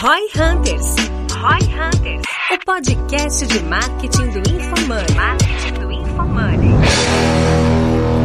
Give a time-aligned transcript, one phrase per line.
[0.00, 0.94] Roy Hunters.
[1.32, 2.22] Roy Hunters.
[2.52, 5.14] O podcast de marketing do InfoMoney.
[5.16, 6.70] Marketing do InfoMoney.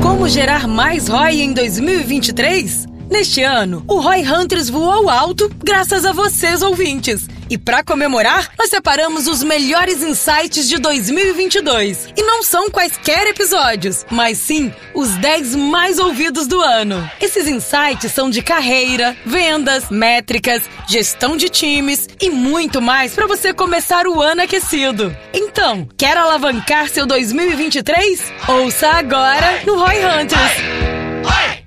[0.03, 2.85] Como gerar mais ROI em 2023?
[3.09, 7.27] Neste ano, o Roy Hunters voou alto graças a vocês, ouvintes.
[7.53, 12.09] E para comemorar, nós separamos os melhores insights de 2022.
[12.17, 17.07] E não são quaisquer episódios, mas sim os 10 mais ouvidos do ano.
[17.21, 23.53] Esses insights são de carreira, vendas, métricas, gestão de times e muito mais para você
[23.53, 25.15] começar o ano aquecido.
[25.31, 28.33] Então, quer alavancar seu 2023?
[28.47, 31.62] Ouça agora no Roy Hunters.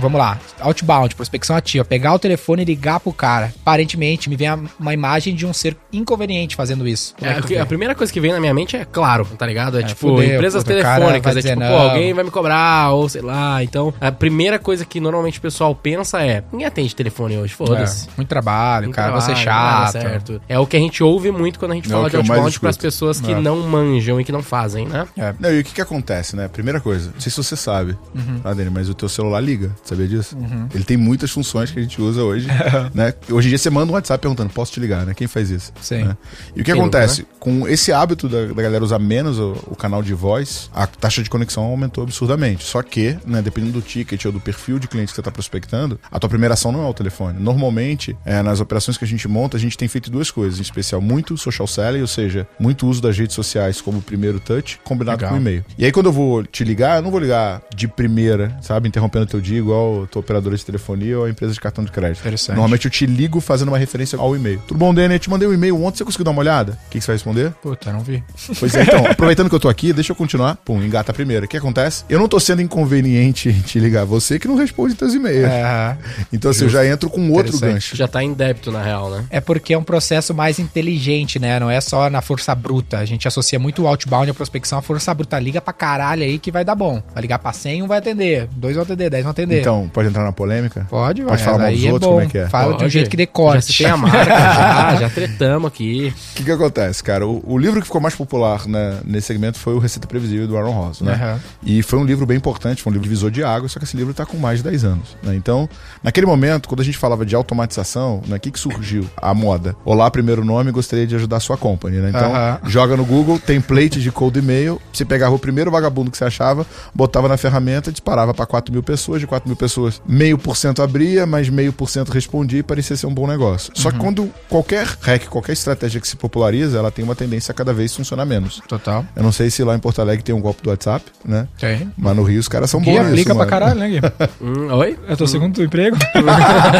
[0.00, 0.38] Vamos lá.
[0.60, 1.84] Outbound, prospecção ativa.
[1.84, 3.52] Pegar o telefone e ligar pro cara.
[3.62, 7.14] Aparentemente, me vem uma imagem de um ser inconveniente fazendo isso.
[7.20, 9.78] É, é que a primeira coisa que vem na minha mente é claro, tá ligado?
[9.78, 13.22] É, É, tipo, fudeu, empresas telefônicas, é tipo, pô, alguém vai me cobrar, ou sei
[13.22, 13.62] lá.
[13.62, 18.08] Então, a primeira coisa que normalmente o pessoal pensa é: ninguém atende telefone hoje, foda-se.
[18.08, 19.92] É, muito trabalho, Muito cara, você é trabalho, chato.
[20.02, 20.42] certo.
[20.48, 22.76] É o que a gente ouve muito quando a gente É fala de outbound pras
[22.76, 23.40] pessoas que É.
[23.40, 25.06] não manjam e que não fazem, né?
[25.16, 25.34] É.
[25.38, 26.48] Não, e o que que acontece, né?
[26.48, 27.96] Primeira coisa, não sei se você sabe,
[28.42, 30.36] tá, Dani, mas o teu celular liga, sabia disso?
[30.74, 32.46] Ele tem muitas funções que a gente usa hoje,
[32.94, 33.12] né?
[33.30, 35.14] Hoje em dia você manda um WhatsApp perguntando, posso te ligar, né?
[35.14, 35.72] Quem faz isso?
[35.80, 36.04] Sim.
[36.04, 36.16] Né?
[36.54, 37.26] E o que Quem acontece?
[37.38, 41.22] Com esse hábito da, da galera usar menos o, o canal de voz, a taxa
[41.22, 42.64] de conexão aumentou absurdamente.
[42.64, 45.98] Só que, né, dependendo do ticket ou do perfil de cliente que você está prospectando,
[46.10, 47.38] a tua primeira ação não é o telefone.
[47.40, 50.62] Normalmente, é, nas operações que a gente monta, a gente tem feito duas coisas, em
[50.62, 55.22] especial muito social selling, ou seja, muito uso das redes sociais como primeiro touch, combinado
[55.22, 55.30] Legal.
[55.30, 55.64] com e-mail.
[55.76, 58.88] E aí, quando eu vou te ligar, eu não vou ligar de primeira, sabe?
[58.88, 61.84] Interrompendo o teu dia, igual a tua operadora de telefonia ou a empresa de cartão
[61.84, 62.20] de crédito.
[62.20, 62.56] Interessante.
[62.56, 64.62] Normalmente eu te ligo fazendo uma referência ao e-mail.
[64.66, 65.14] Tudo bom, Dani?
[65.14, 66.72] Eu te mandei um e-mail ontem, você conseguiu dar uma olhada?
[66.72, 67.50] O que, que você vai responder?
[67.62, 68.22] Puta, não vi.
[68.58, 70.56] Pois é, então, aproveitando que eu tô aqui, deixa eu continuar.
[70.56, 71.46] Pum, engata a primeira.
[71.46, 72.04] O que acontece?
[72.08, 75.44] Eu não tô sendo inconveniente em te ligar, você que não responde teus e-mails.
[75.50, 75.96] É,
[76.32, 77.96] Então, assim, eu já entro com outro gancho.
[77.96, 79.24] Já tá em débito, na real, né?
[79.30, 81.58] é porque é um processo mais inteligente, né?
[81.60, 82.98] Não é só na força bruta.
[82.98, 85.38] A gente associa muito o outbound à prospecção à força bruta.
[85.38, 87.02] Liga pra caralho aí que vai dar bom.
[87.12, 88.48] Vai ligar pra 100, um vai atender.
[88.52, 89.60] Dois vão atender, dez vão atender.
[89.60, 90.86] Então, pode entrar na polêmica?
[90.88, 91.30] Pode, vai.
[91.32, 92.16] Pode falar mal dos é outros, bom.
[92.16, 92.48] como é que é?
[92.48, 92.90] Fala de um Pode.
[92.90, 93.62] jeito que Já decore.
[93.62, 96.12] citei a marca, já, já tretamos aqui.
[96.32, 97.26] O que, que acontece, cara?
[97.26, 100.56] O, o livro que ficou mais popular né, nesse segmento foi o Receita Previsível do
[100.56, 101.12] Aaron Ross, né?
[101.12, 101.40] Aham.
[101.62, 103.96] E foi um livro bem importante, foi um livro divisor de água, só que esse
[103.96, 105.16] livro tá com mais de 10 anos.
[105.22, 105.34] Né?
[105.34, 105.68] Então,
[106.02, 109.06] naquele momento, quando a gente falava de automatização, né, o que, que surgiu?
[109.16, 109.76] A moda.
[109.84, 112.08] Olá, primeiro nome, gostaria de ajudar a sua company, né?
[112.10, 112.58] Então, Aham.
[112.64, 116.66] joga no Google, template de cold e-mail, você pegava o primeiro vagabundo que você achava,
[116.94, 120.82] botava na ferramenta, disparava para 4 mil pessoas, de 4 mil pessoas, meio por cento
[120.82, 123.70] abria, mas meio por cento respondia e parecia ser um bom negócio.
[123.74, 127.54] Só que quando qualquer hack, qualquer estratégia que se populariza, ela tem uma tendência a
[127.54, 128.62] cada vez funcionar menos.
[128.66, 129.04] Total.
[129.14, 131.46] Eu não sei se lá em Porto Alegre tem um golpe do WhatsApp, né?
[131.58, 131.92] Tem.
[131.96, 134.00] Mas no Rio os caras são Gui bons aplica nisso, pra caralho, né, Gui?
[134.40, 134.98] Hum, oi?
[135.06, 135.96] É teu segundo emprego?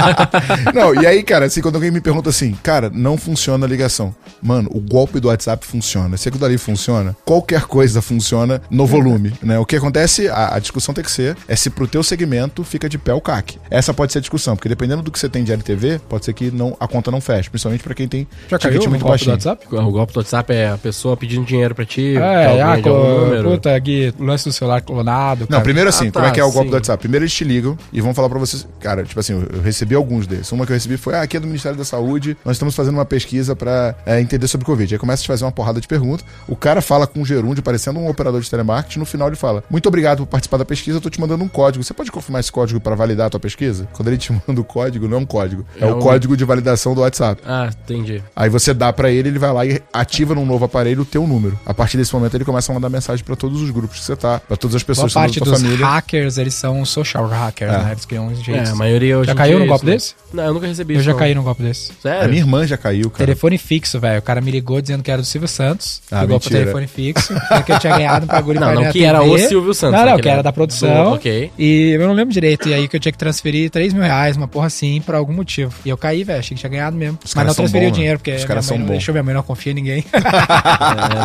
[0.74, 4.14] Não, e aí, cara, assim, quando alguém me pergunta assim, cara, não funciona a ligação.
[4.40, 6.16] Mano, o golpe do WhatsApp funciona.
[6.16, 9.58] Se aquilo dali funciona, qualquer coisa funciona no volume, né?
[9.58, 12.88] O que acontece, a, a discussão tem que ser, é se pro teu segmento fica
[12.88, 13.58] de pé o CAC.
[13.70, 16.32] Essa pode ser a discussão, porque dependendo do que você tem de LTV, pode ser
[16.32, 19.36] que não, a conta não feche, principalmente pra quem tem Já ticket muito baixinho.
[19.70, 23.50] O golpe do WhatsApp é a pessoa pedindo dinheiro pra ti, É, ah, número.
[23.50, 25.40] puta, Gui, lance do celular clonado.
[25.42, 25.62] Não, cara.
[25.62, 26.70] primeiro assim, Ah, como é tá, que é o golpe sim.
[26.70, 27.00] do WhatsApp?
[27.00, 30.26] Primeiro eles te ligam e vão falar pra vocês, cara, tipo assim, eu recebi alguns
[30.26, 30.50] desses.
[30.52, 32.94] Uma que eu recebi foi, ah, aqui é do Ministério da Saúde, nós estamos fazendo
[32.94, 34.94] uma pesquisa pra é, entender sobre Covid.
[34.94, 37.62] Aí começa a te fazer uma porrada de perguntas, o cara fala com um gerúndio,
[37.62, 40.98] parecendo um operador de telemarketing, no final ele fala, muito obrigado por participar da pesquisa,
[40.98, 41.82] eu tô te mandando um código.
[41.82, 43.88] Você pode confirmar esse código pra validar a tua pesquisa?
[43.92, 46.36] Quando ele te manda o código, não é um código, é, É o um- código
[46.36, 47.40] de validação do WhatsApp.
[47.46, 48.22] Ah, entendi.
[48.34, 51.26] Aí você dá pra ele, ele vai lá e ativa num novo aparelho o teu
[51.26, 51.58] número.
[51.64, 54.16] A partir desse momento ele começa a mandar mensagem pra todos os grupos que você
[54.16, 55.86] tá, pra todas as Boa pessoas que estão parte da tua dos família.
[55.86, 57.78] hackers, eles são social hackers, É.
[57.78, 57.90] né?
[57.92, 58.70] Eles criam uns É, jeitos.
[58.70, 59.92] a maioria hoje Já caiu no é golpe né?
[59.92, 60.14] desse?
[60.32, 61.06] Não, eu nunca recebi Eu isso.
[61.06, 61.18] já não.
[61.18, 61.92] caí num golpe desse.
[61.92, 62.28] A Sério?
[62.30, 63.24] minha irmã já caiu, cara.
[63.26, 64.18] Telefone fixo, velho.
[64.18, 66.02] O cara me ligou dizendo que era do Silvio Santos.
[66.10, 66.60] Ah, ligou pro mentira.
[66.60, 67.34] telefone fixo.
[67.66, 70.18] que eu tinha ganhado um bagulho Não, não que era o Silvio Santos, Não, não,
[70.18, 71.04] que era da produção.
[71.04, 71.50] do- ok.
[71.58, 72.68] E eu não lembro direito.
[72.68, 75.32] E aí que eu tinha que transferir 3 mil reais, uma porra assim, por algum
[75.32, 75.72] motivo.
[75.84, 76.38] E eu caí, velho.
[76.40, 77.18] Achei que tinha ganhado mesmo.
[77.24, 78.92] Os Mas não transferi bons, o dinheiro, porque Os caras mãe são não bons.
[78.92, 80.04] deixou, minha mãe não confia em ninguém.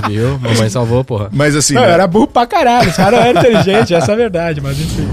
[0.05, 0.37] É, viu?
[0.39, 1.29] Mamãe salvou, porra.
[1.31, 2.89] Mas assim, Não, né, eu era burro pra caralho.
[2.89, 5.07] Os caras eram inteligentes, essa é a verdade, mas enfim.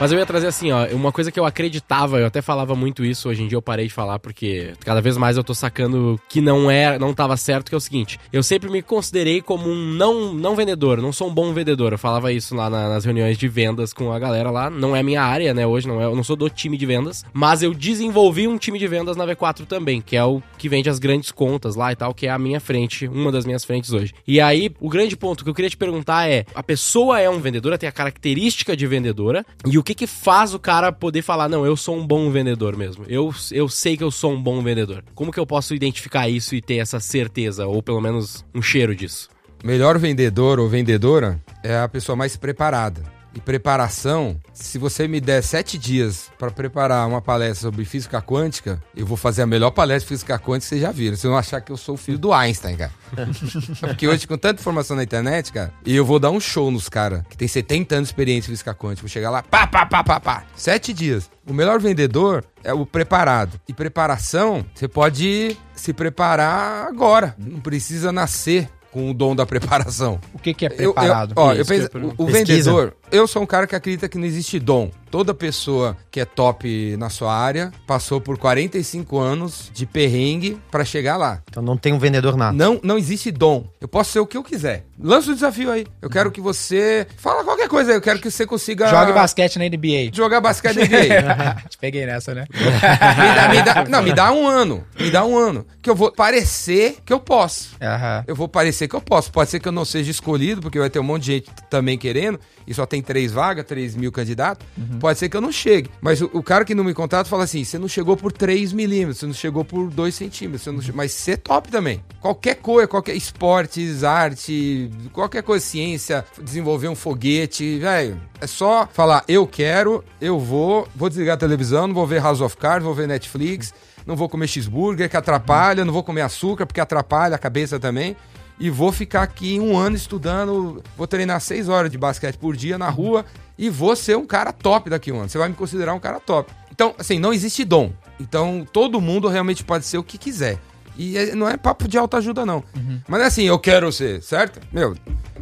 [0.00, 3.04] Mas eu ia trazer assim, ó, uma coisa que eu acreditava, eu até falava muito
[3.04, 6.18] isso, hoje em dia eu parei de falar porque cada vez mais eu tô sacando
[6.26, 9.68] que não é, não tava certo, que é o seguinte, eu sempre me considerei como
[9.68, 11.92] um não, não vendedor, não sou um bom vendedor.
[11.92, 15.02] Eu falava isso lá na- nas reuniões de vendas com a galera lá, não é
[15.02, 17.74] minha área, né, hoje não é, eu não sou do time de vendas, mas eu
[17.74, 21.30] desenvolvi um time de vendas na V4 também, que é o que vende as grandes
[21.30, 24.14] contas lá e tal, que é a minha frente, uma das minhas frentes hoje.
[24.26, 27.38] E aí, o grande ponto que eu queria te perguntar é, a pessoa é um
[27.38, 31.48] vendedora, tem a característica de vendedora, e o que que faz o cara poder falar,
[31.48, 33.04] não, eu sou um bom vendedor mesmo.
[33.08, 35.04] Eu, eu sei que eu sou um bom vendedor.
[35.14, 38.94] Como que eu posso identificar isso e ter essa certeza, ou pelo menos um cheiro
[38.94, 39.28] disso?
[39.62, 43.19] Melhor vendedor ou vendedora é a pessoa mais preparada.
[43.34, 48.82] E preparação, se você me der sete dias para preparar uma palestra sobre física quântica,
[48.96, 51.16] eu vou fazer a melhor palestra de física quântica que vocês já viram.
[51.16, 52.92] Vocês vão achar que eu sou o filho do Einstein, cara.
[53.80, 56.88] Porque hoje, com tanta informação na internet, cara, e eu vou dar um show nos
[56.88, 59.02] caras que tem 70 anos de experiência em física quântica.
[59.02, 60.44] Vou chegar lá, pá, pá, pá, pá, pá.
[60.56, 61.30] Sete dias.
[61.46, 63.60] O melhor vendedor é o preparado.
[63.68, 67.34] E preparação, você pode se preparar agora.
[67.38, 70.20] Não precisa nascer com o dom da preparação.
[70.34, 71.34] O que, que é preparado?
[71.36, 72.70] Eu, ó, eu que eu penso, o, o Pesquisa.
[72.72, 74.90] vendedor, eu sou um cara que acredita que não existe dom.
[75.10, 80.84] Toda pessoa que é top na sua área passou por 45 anos de perrengue pra
[80.84, 81.42] chegar lá.
[81.50, 82.54] Então não tem um vendedor nato.
[82.56, 83.64] Não, não existe dom.
[83.80, 84.84] Eu posso ser o que eu quiser.
[85.02, 85.84] Lança o desafio aí.
[86.00, 87.96] Eu quero que você fala qualquer coisa aí.
[87.96, 90.14] Eu quero que você consiga Jogue basquete na NBA.
[90.14, 91.62] jogar basquete na NBA.
[91.68, 92.44] Te peguei nessa, né?
[92.52, 94.84] me dá, me dá- não, me dá um ano.
[94.98, 95.66] Me dá um ano.
[95.82, 97.70] Que eu vou parecer que eu posso.
[97.82, 98.24] Aham.
[98.28, 99.32] Eu vou parecer que eu posso.
[99.32, 101.98] Pode ser que eu não seja escolhido, porque vai ter um monte de gente também
[101.98, 104.66] querendo, e só tem três vagas, três mil candidatos.
[104.98, 105.90] Pode ser que eu não chegue.
[106.00, 108.72] Mas o, o cara que não me contrata fala assim: você não chegou por 3
[108.72, 112.02] milímetros, você não chegou por 2 centímetros, você não che- mas você é top também.
[112.20, 118.20] Qualquer coisa, qualquer esportes, arte, qualquer coisa, ciência, desenvolver um foguete, velho.
[118.40, 122.40] É só falar, eu quero, eu vou, vou desligar a televisão, não vou ver House
[122.40, 123.72] of Cards, vou ver Netflix,
[124.06, 128.16] não vou comer cheeseburger que atrapalha, não vou comer açúcar porque atrapalha a cabeça também.
[128.60, 132.76] E vou ficar aqui um ano estudando, vou treinar seis horas de basquete por dia
[132.76, 133.24] na rua
[133.56, 135.28] e vou ser um cara top daqui a um ano.
[135.30, 136.52] Você vai me considerar um cara top.
[136.70, 137.90] Então, assim, não existe dom.
[138.20, 140.58] Então, todo mundo realmente pode ser o que quiser.
[140.96, 142.62] E é- não é papo de autoajuda, não.
[143.08, 144.60] Mas é assim, eu quero ser, certo?
[144.70, 144.94] Meu,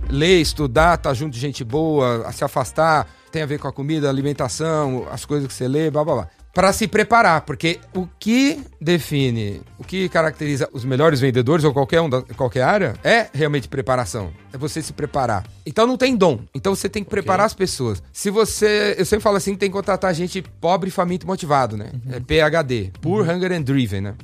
[0.09, 4.06] ler, estudar, estar junto de gente boa, se afastar, tem a ver com a comida,
[4.06, 6.29] a alimentação, as coisas que você lê, blá blá blá.
[6.55, 12.00] Pra se preparar, porque o que define, o que caracteriza os melhores vendedores ou qualquer
[12.00, 14.33] um da qualquer área é realmente preparação.
[14.53, 15.45] É você se preparar.
[15.67, 16.41] Então não tem dom.
[16.55, 18.03] Então você tem que preparar as pessoas.
[18.12, 18.95] Se você.
[18.99, 21.91] Eu sempre falo assim que tem que contratar gente pobre, faminto e motivado, né?
[22.11, 22.93] É PHD.
[23.00, 24.15] Poor, Hunger and Driven, né?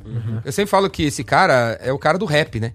[0.45, 2.73] Eu sempre falo que esse cara é o cara do rap, né?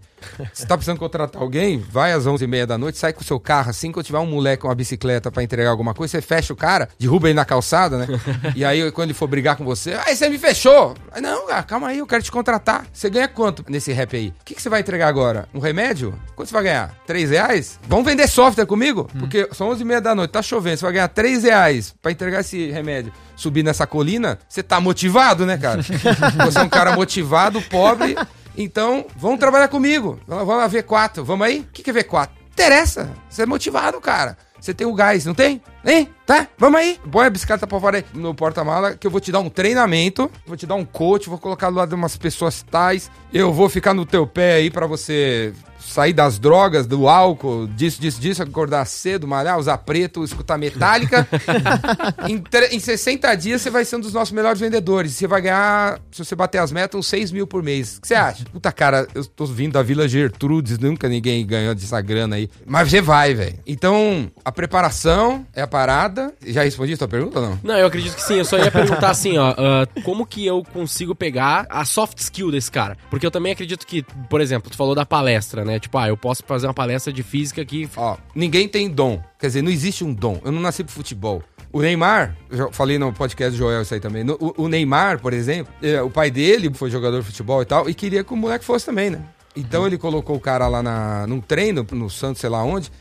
[0.53, 3.69] Se tá precisando contratar alguém, vai às 11h30 da noite, sai com o seu carro
[3.69, 6.55] assim, quando tiver um moleque com uma bicicleta pra entregar alguma coisa, você fecha o
[6.55, 8.07] cara, derruba ele na calçada, né?
[8.55, 10.93] e aí, quando ele for brigar com você, aí você me fechou.
[11.21, 12.85] Não, cara, calma aí, eu quero te contratar.
[12.91, 14.33] Você ganha quanto nesse rap aí?
[14.41, 15.47] O que, que você vai entregar agora?
[15.53, 16.13] Um remédio?
[16.35, 16.93] Quanto você vai ganhar?
[17.07, 17.38] Três reais?
[17.87, 19.09] Vamos vender software comigo?
[19.19, 22.71] Porque são 11h30 da noite, tá chovendo, você vai ganhar três reais pra entregar esse
[22.71, 23.11] remédio.
[23.35, 25.81] Subir nessa colina, você tá motivado, né, cara?
[26.45, 28.15] você é um cara motivado, pobre.
[28.57, 30.19] Então, vamos trabalhar comigo.
[30.27, 31.23] Vamos vamos lá, V4.
[31.23, 31.59] Vamos aí?
[31.59, 32.29] O que, que é V4?
[32.51, 33.09] Interessa.
[33.29, 34.37] Você é motivado, cara.
[34.59, 35.61] Você tem o gás, não tem?
[35.85, 36.09] Hein?
[36.25, 36.47] Tá?
[36.57, 36.99] Vamos aí.
[37.11, 40.29] Põe a bicicleta pra fora aí no porta-mala que eu vou te dar um treinamento,
[40.45, 43.09] vou te dar um coach, vou colocar do lado de umas pessoas tais.
[43.33, 47.99] Eu vou ficar no teu pé aí pra você sair das drogas, do álcool, disso,
[47.99, 51.27] disso, disso, acordar cedo, malhar, usar preto, escutar metálica.
[52.27, 55.13] em, em 60 dias você vai ser um dos nossos melhores vendedores.
[55.13, 57.97] Você vai ganhar, se você bater as metas, uns 6 mil por mês.
[57.97, 58.45] O que você acha?
[58.45, 62.49] Puta, cara, eu tô vindo da Vila Gertrudes, nunca ninguém ganhou dessa grana aí.
[62.65, 63.59] Mas você vai, velho.
[63.65, 66.33] Então, a preparação é a parada.
[66.45, 67.59] Já respondi a tua pergunta ou não?
[67.63, 68.35] Não, eu acredito que sim.
[68.35, 72.51] Eu só ia perguntar assim, ó, ah, como que eu consigo pegar a soft skill
[72.51, 72.97] desse cara?
[73.09, 75.79] Porque eu também acredito que, por exemplo, tu falou da palestra, né?
[75.79, 77.89] Tipo, ah, eu posso fazer uma palestra de física aqui.
[77.95, 79.21] Ó, ninguém tem dom.
[79.39, 80.41] Quer dizer, não existe um dom.
[80.43, 81.41] Eu não nasci pro futebol.
[81.71, 84.25] O Neymar, eu já falei no podcast do Joel isso aí também.
[84.27, 87.87] O, o Neymar, por exemplo, é, o pai dele foi jogador de futebol e tal,
[87.87, 89.21] e queria que o moleque fosse também, né?
[89.55, 92.91] Então ele colocou o cara lá na, num treino, no Santos, sei lá onde,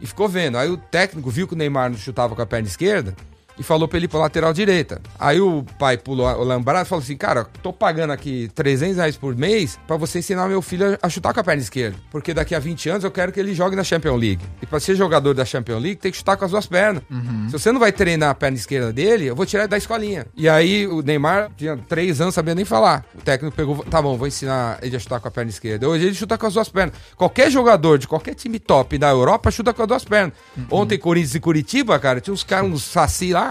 [0.00, 0.58] e ficou vendo.
[0.58, 3.14] Aí o técnico viu que o Neymar não chutava com a perna esquerda
[3.58, 5.00] e falou pra ele ir pra lateral direita.
[5.18, 9.16] Aí o pai pulou o lambrado e falou assim: Cara, tô pagando aqui 300 reais
[9.16, 11.96] por mês pra você ensinar meu filho a chutar com a perna esquerda.
[12.10, 14.42] Porque daqui a 20 anos eu quero que ele jogue na Champions League.
[14.62, 17.02] E pra ser jogador da Champions League tem que chutar com as duas pernas.
[17.46, 20.26] Se você não vai treinar a perna esquerda dele, eu vou tirar ele da escolinha.
[20.36, 23.04] E aí o Neymar tinha 3 anos, sabia nem falar.
[23.14, 25.88] O técnico pegou: Tá bom, vou ensinar ele a chutar com a perna esquerda.
[25.88, 26.94] Hoje ele chuta com as duas pernas.
[27.16, 30.32] Qualquer jogador de qualquer time top da Europa chuta com as duas pernas.
[30.70, 33.47] Ontem, Corinthians e Curitiba, cara, tinha uns caras, uns saci lá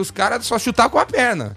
[0.00, 1.56] os caras só chutar com a perna.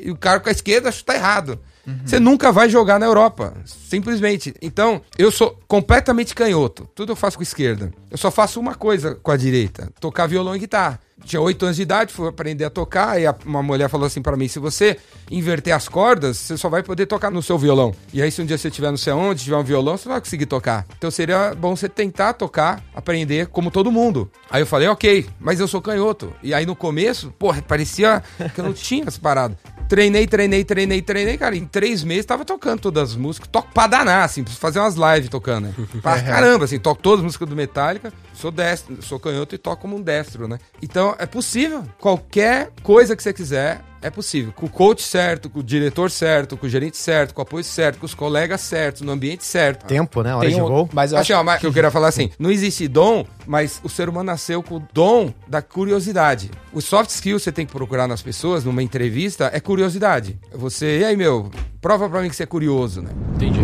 [0.00, 1.58] E o cara com a esquerda chuta errado.
[2.04, 4.54] Você nunca vai jogar na Europa, simplesmente.
[4.62, 6.88] Então, eu sou completamente canhoto.
[6.94, 7.92] Tudo eu faço com esquerda.
[8.08, 11.00] Eu só faço uma coisa com a direita: tocar violão e guitarra.
[11.24, 14.36] Tinha oito anos de idade, fui aprender a tocar, e uma mulher falou assim pra
[14.36, 14.96] mim: se você
[15.30, 17.92] inverter as cordas, você só vai poder tocar no seu violão.
[18.12, 20.14] E aí, se um dia você estiver não sei onde, tiver um violão, você não
[20.14, 20.86] vai conseguir tocar.
[20.96, 24.30] Então seria bom você tentar tocar, aprender como todo mundo.
[24.48, 26.32] Aí eu falei, ok, mas eu sou canhoto.
[26.40, 28.22] E aí no começo, porra, parecia
[28.54, 29.58] que eu não tinha essa parada.
[29.88, 31.56] Treinei, treinei, treinei, treinei, cara.
[31.56, 33.48] Em três meses tava tocando todas as músicas.
[33.50, 35.74] Toco pra danar, assim, preciso fazer umas lives tocando, né?
[36.02, 38.12] Pra caramba, assim, toco todas as músicas do Metallica.
[38.32, 40.58] Sou destro, sou canhoto e toco como um destro, né?
[40.82, 41.82] Então é possível.
[41.98, 44.52] Qualquer coisa que você quiser, é possível.
[44.54, 47.64] Com o coach certo, com o diretor certo, com o gerente certo, com o apoio
[47.64, 49.86] certo, com os colegas certos, no ambiente certo.
[49.86, 50.34] Tempo, né?
[50.34, 50.88] Hora Tem de um- voo.
[50.92, 53.88] Mas eu Assim, acho ó, mas eu queria falar assim, não existe dom, mas o
[53.88, 56.50] ser humano nasceu com o dom da curiosidade.
[56.72, 60.38] O soft skill que você tem que procurar nas pessoas, numa entrevista, é curiosidade.
[60.52, 63.10] Você, e aí, meu, prova pra mim que você é curioso, né?
[63.36, 63.60] Entendi.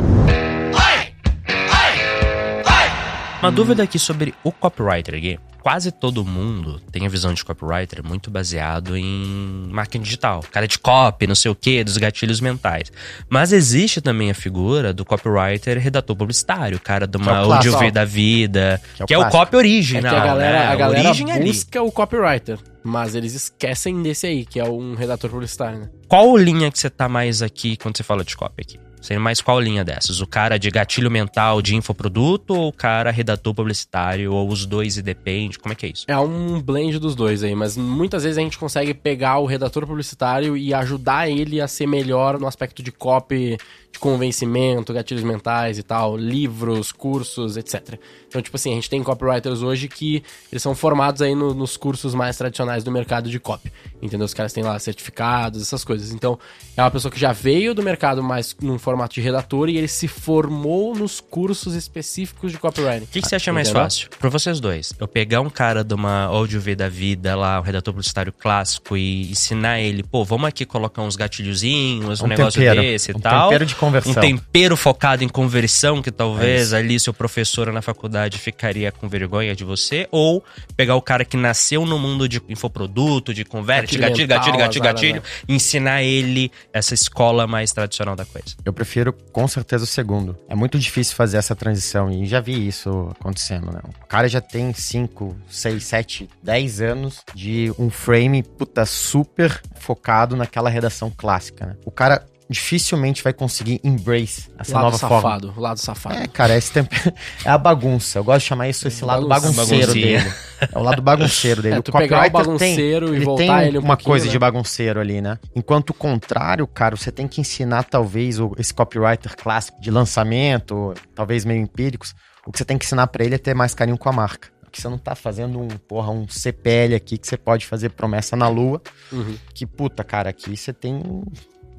[3.43, 5.39] Uma dúvida aqui sobre o copywriter aqui.
[5.63, 10.43] Quase todo mundo tem a visão de copywriter muito baseado em marketing digital.
[10.51, 12.91] Cara de copy, não sei o quê, dos gatilhos mentais.
[13.29, 17.91] Mas existe também a figura do copywriter redator publicitário, cara de Que é clássico.
[17.93, 20.67] da vida, Que é o que é o copy É original, que a galera, né?
[20.67, 21.47] a galera origem é ali.
[21.47, 25.91] busca o copywriter, mas eles esquecem desse aí, que é um redator publicitário, né?
[26.09, 28.81] Qual linha que você tá mais aqui quando você fala de copy aqui?
[29.01, 30.21] Seria mais qual linha dessas?
[30.21, 34.33] O cara de gatilho mental de infoproduto ou o cara redator publicitário?
[34.33, 35.59] Ou os dois e depende?
[35.59, 36.05] Como é que é isso?
[36.07, 39.87] É um blend dos dois aí, mas muitas vezes a gente consegue pegar o redator
[39.87, 43.57] publicitário e ajudar ele a ser melhor no aspecto de copy,
[43.93, 47.99] de convencimento, gatilhos mentais e tal, livros, cursos, etc.
[48.29, 51.77] Então, tipo assim, a gente tem copywriters hoje que eles são formados aí no- nos
[51.77, 53.73] cursos mais tradicionais do mercado de copy.
[54.01, 54.25] Entendeu?
[54.25, 56.13] Os caras têm lá certificados, essas coisas.
[56.13, 56.39] Então,
[56.77, 59.89] é uma pessoa que já veio do mercado mais num formato de redator e ele
[59.89, 63.05] se formou nos cursos específicos de copywriting.
[63.05, 63.83] O que, que você acha mais Entendeu?
[63.83, 64.09] fácil?
[64.19, 64.93] Pra vocês dois.
[64.99, 68.97] Eu pegar um cara de uma áudio V da vida lá, um redator publicitário clássico
[68.97, 72.81] e ensinar ele, pô, vamos aqui colocar uns gatilhozinhos, um, Um negócio tempero.
[72.81, 73.49] desse e Um tal.
[73.49, 74.13] tempero de conversão.
[74.13, 76.77] Um tempero focado em conversão, que É talvez isso.
[76.77, 80.07] ali seu professor na faculdade ficaria com vergonha de você.
[80.11, 80.45] Ou
[80.77, 85.23] pegar o cara que nasceu no mundo de infoproduto, de converte, Gatilho gatilho, gatilho, gatilho,
[85.49, 88.49] ensinar ele essa escola mais tradicional da coisa.
[88.65, 90.37] Eu prefiro com certeza o segundo.
[90.49, 93.81] É muito difícil fazer essa transição e já vi isso acontecendo, né?
[94.03, 100.37] O cara já tem 5, 6, 7, 10 anos de um frame, puta, super focado
[100.37, 101.77] naquela redação clássica, né?
[101.85, 105.17] O cara dificilmente vai conseguir embrace essa lado nova forma.
[105.23, 106.17] safado, lado safado.
[106.17, 106.91] É, cara, esse tempo
[107.45, 108.19] é a bagunça.
[108.19, 109.53] Eu gosto de chamar isso esse lado Bagunça.
[109.65, 110.33] bagunceiro dele.
[110.73, 111.77] É o lado bagunceiro dele.
[111.77, 113.97] É, o tu pegar o copywriter tem- bagunceiro e ele voltar tem ele um uma
[113.97, 114.33] coisa né?
[114.33, 115.39] de bagunceiro ali, né?
[115.55, 120.93] Enquanto o contrário, cara, você tem que ensinar talvez o- esse copywriter clássico de lançamento,
[121.15, 122.15] talvez meio empíricos.
[122.47, 124.49] O que você tem que ensinar pra ele é ter mais carinho com a marca.
[124.63, 128.35] Porque você não tá fazendo um, porra, um CPL aqui que você pode fazer promessa
[128.37, 128.81] na lua.
[129.13, 129.37] Uhum.
[129.55, 131.03] Que, puta, cara, aqui você tem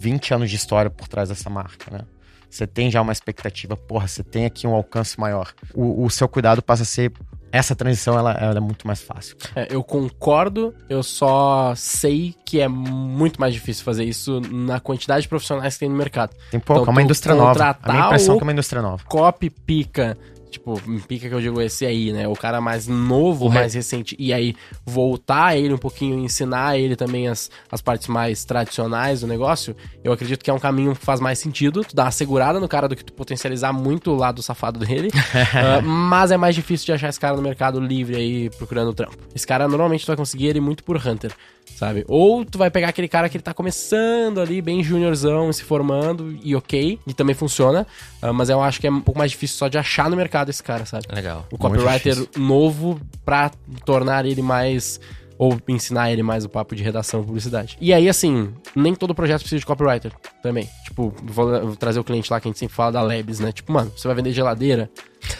[0.01, 2.01] 20 anos de história por trás dessa marca, né?
[2.49, 5.53] Você tem já uma expectativa, porra, você tem aqui um alcance maior.
[5.73, 7.13] O, o seu cuidado passa a ser.
[7.49, 9.35] Essa transição ela, ela é muito mais fácil.
[9.55, 15.23] É, eu concordo, eu só sei que é muito mais difícil fazer isso na quantidade
[15.23, 16.33] de profissionais que tem no mercado.
[16.49, 17.77] Tem pouco, Então, é uma indústria nova.
[17.83, 19.03] A minha impressão é que é uma indústria nova.
[19.05, 20.17] Copy pica,
[20.51, 22.27] tipo, pica que eu digo esse aí, né?
[22.27, 24.15] O cara mais novo, O mais recente.
[24.19, 24.55] E aí,
[24.85, 30.11] voltar ele um pouquinho, ensinar ele também as, as partes mais tradicionais do negócio, eu
[30.11, 31.83] acredito que é um caminho que faz mais sentido.
[31.83, 35.09] Tu dá uma segurada no cara do que tu potencializar muito o lado safado dele.
[35.53, 39.17] Ah, mas é mais difícil de achar esse cara no mercado livre aí, procurando trampo.
[39.35, 41.31] Esse cara, normalmente, tu vai conseguir ele muito por Hunter,
[41.75, 42.05] sabe?
[42.07, 46.37] Ou tu vai pegar aquele cara que ele tá começando ali, bem juniorzão, se formando,
[46.43, 47.85] e ok, e também funciona.
[48.21, 50.49] ah, mas eu acho que é um pouco mais difícil só de achar no mercado
[50.49, 51.05] esse cara, sabe?
[51.11, 51.45] Legal.
[51.51, 53.51] O copywriter novo pra
[53.85, 54.99] tornar ele mais.
[55.37, 57.75] Ou ensinar ele mais o papo de redação e publicidade.
[57.81, 60.11] E aí, assim, nem todo projeto precisa de copywriter
[60.43, 60.69] também.
[60.85, 63.51] Tipo, vou, vou trazer o cliente lá que a gente sempre fala da Labs, né?
[63.51, 64.87] Tipo, mano, você vai vender geladeira.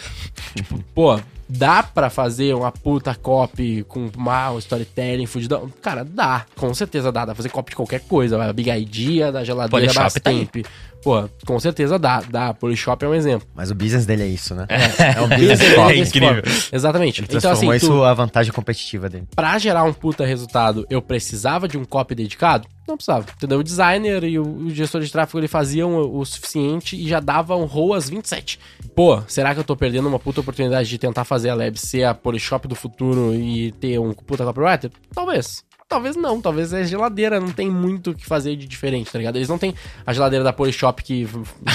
[0.56, 1.20] tipo, pô,
[1.56, 5.70] dá pra fazer uma puta copy com mal, storytelling, fudidão?
[5.82, 6.46] Cara, dá.
[6.56, 7.20] Com certeza dá.
[7.20, 8.38] Dá pra fazer copy de qualquer coisa.
[8.38, 10.30] vai, A Big Idea da geladeira Polishop tá.
[10.30, 10.66] Bastemp.
[11.02, 12.22] Pô, com certeza dá.
[12.22, 12.54] Dá.
[12.54, 13.46] Polishop é um exemplo.
[13.54, 14.66] Mas o business dele é isso, né?
[14.68, 15.60] É, um business
[15.92, 16.42] esse incrível.
[16.72, 17.20] Exatamente.
[17.22, 19.26] Ele Então, assim, isso tu, a vantagem competitiva dele.
[19.34, 22.66] pra gerar um puta resultado, eu precisava de um copy dedicado?
[22.86, 23.26] Não precisava.
[23.36, 23.60] Entendeu?
[23.60, 28.08] O designer e o, gestor de tráfego ele faziam o, suficiente e já davam ROAS
[28.08, 28.58] 27.
[28.94, 32.04] Pô, será que eu tô perdendo uma puta oportunidade de tentar fazer a Lab ser
[32.04, 34.90] a Polishop do futuro e ter um puta copywriter?
[35.14, 35.64] Talvez.
[35.88, 39.36] talvez não, talvez é geladeira, não tem muito o que fazer de diferente, tá ligado?
[39.36, 39.74] Eles não têm
[40.04, 41.26] a geladeira da Polishop que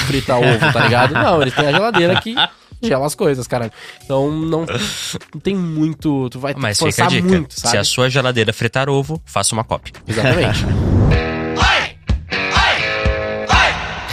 [0.07, 1.13] frita ovo, tá ligado?
[1.15, 2.35] Não, eles têm a geladeira que
[2.81, 3.71] gela as coisas, cara.
[4.03, 4.67] Então não, não
[5.41, 7.27] tem muito, tu vai ter Mas fica a dica.
[7.27, 7.71] muito, sabe?
[7.71, 9.93] Se a sua geladeira fritar ovo, faça uma cópia.
[10.07, 10.65] Exatamente.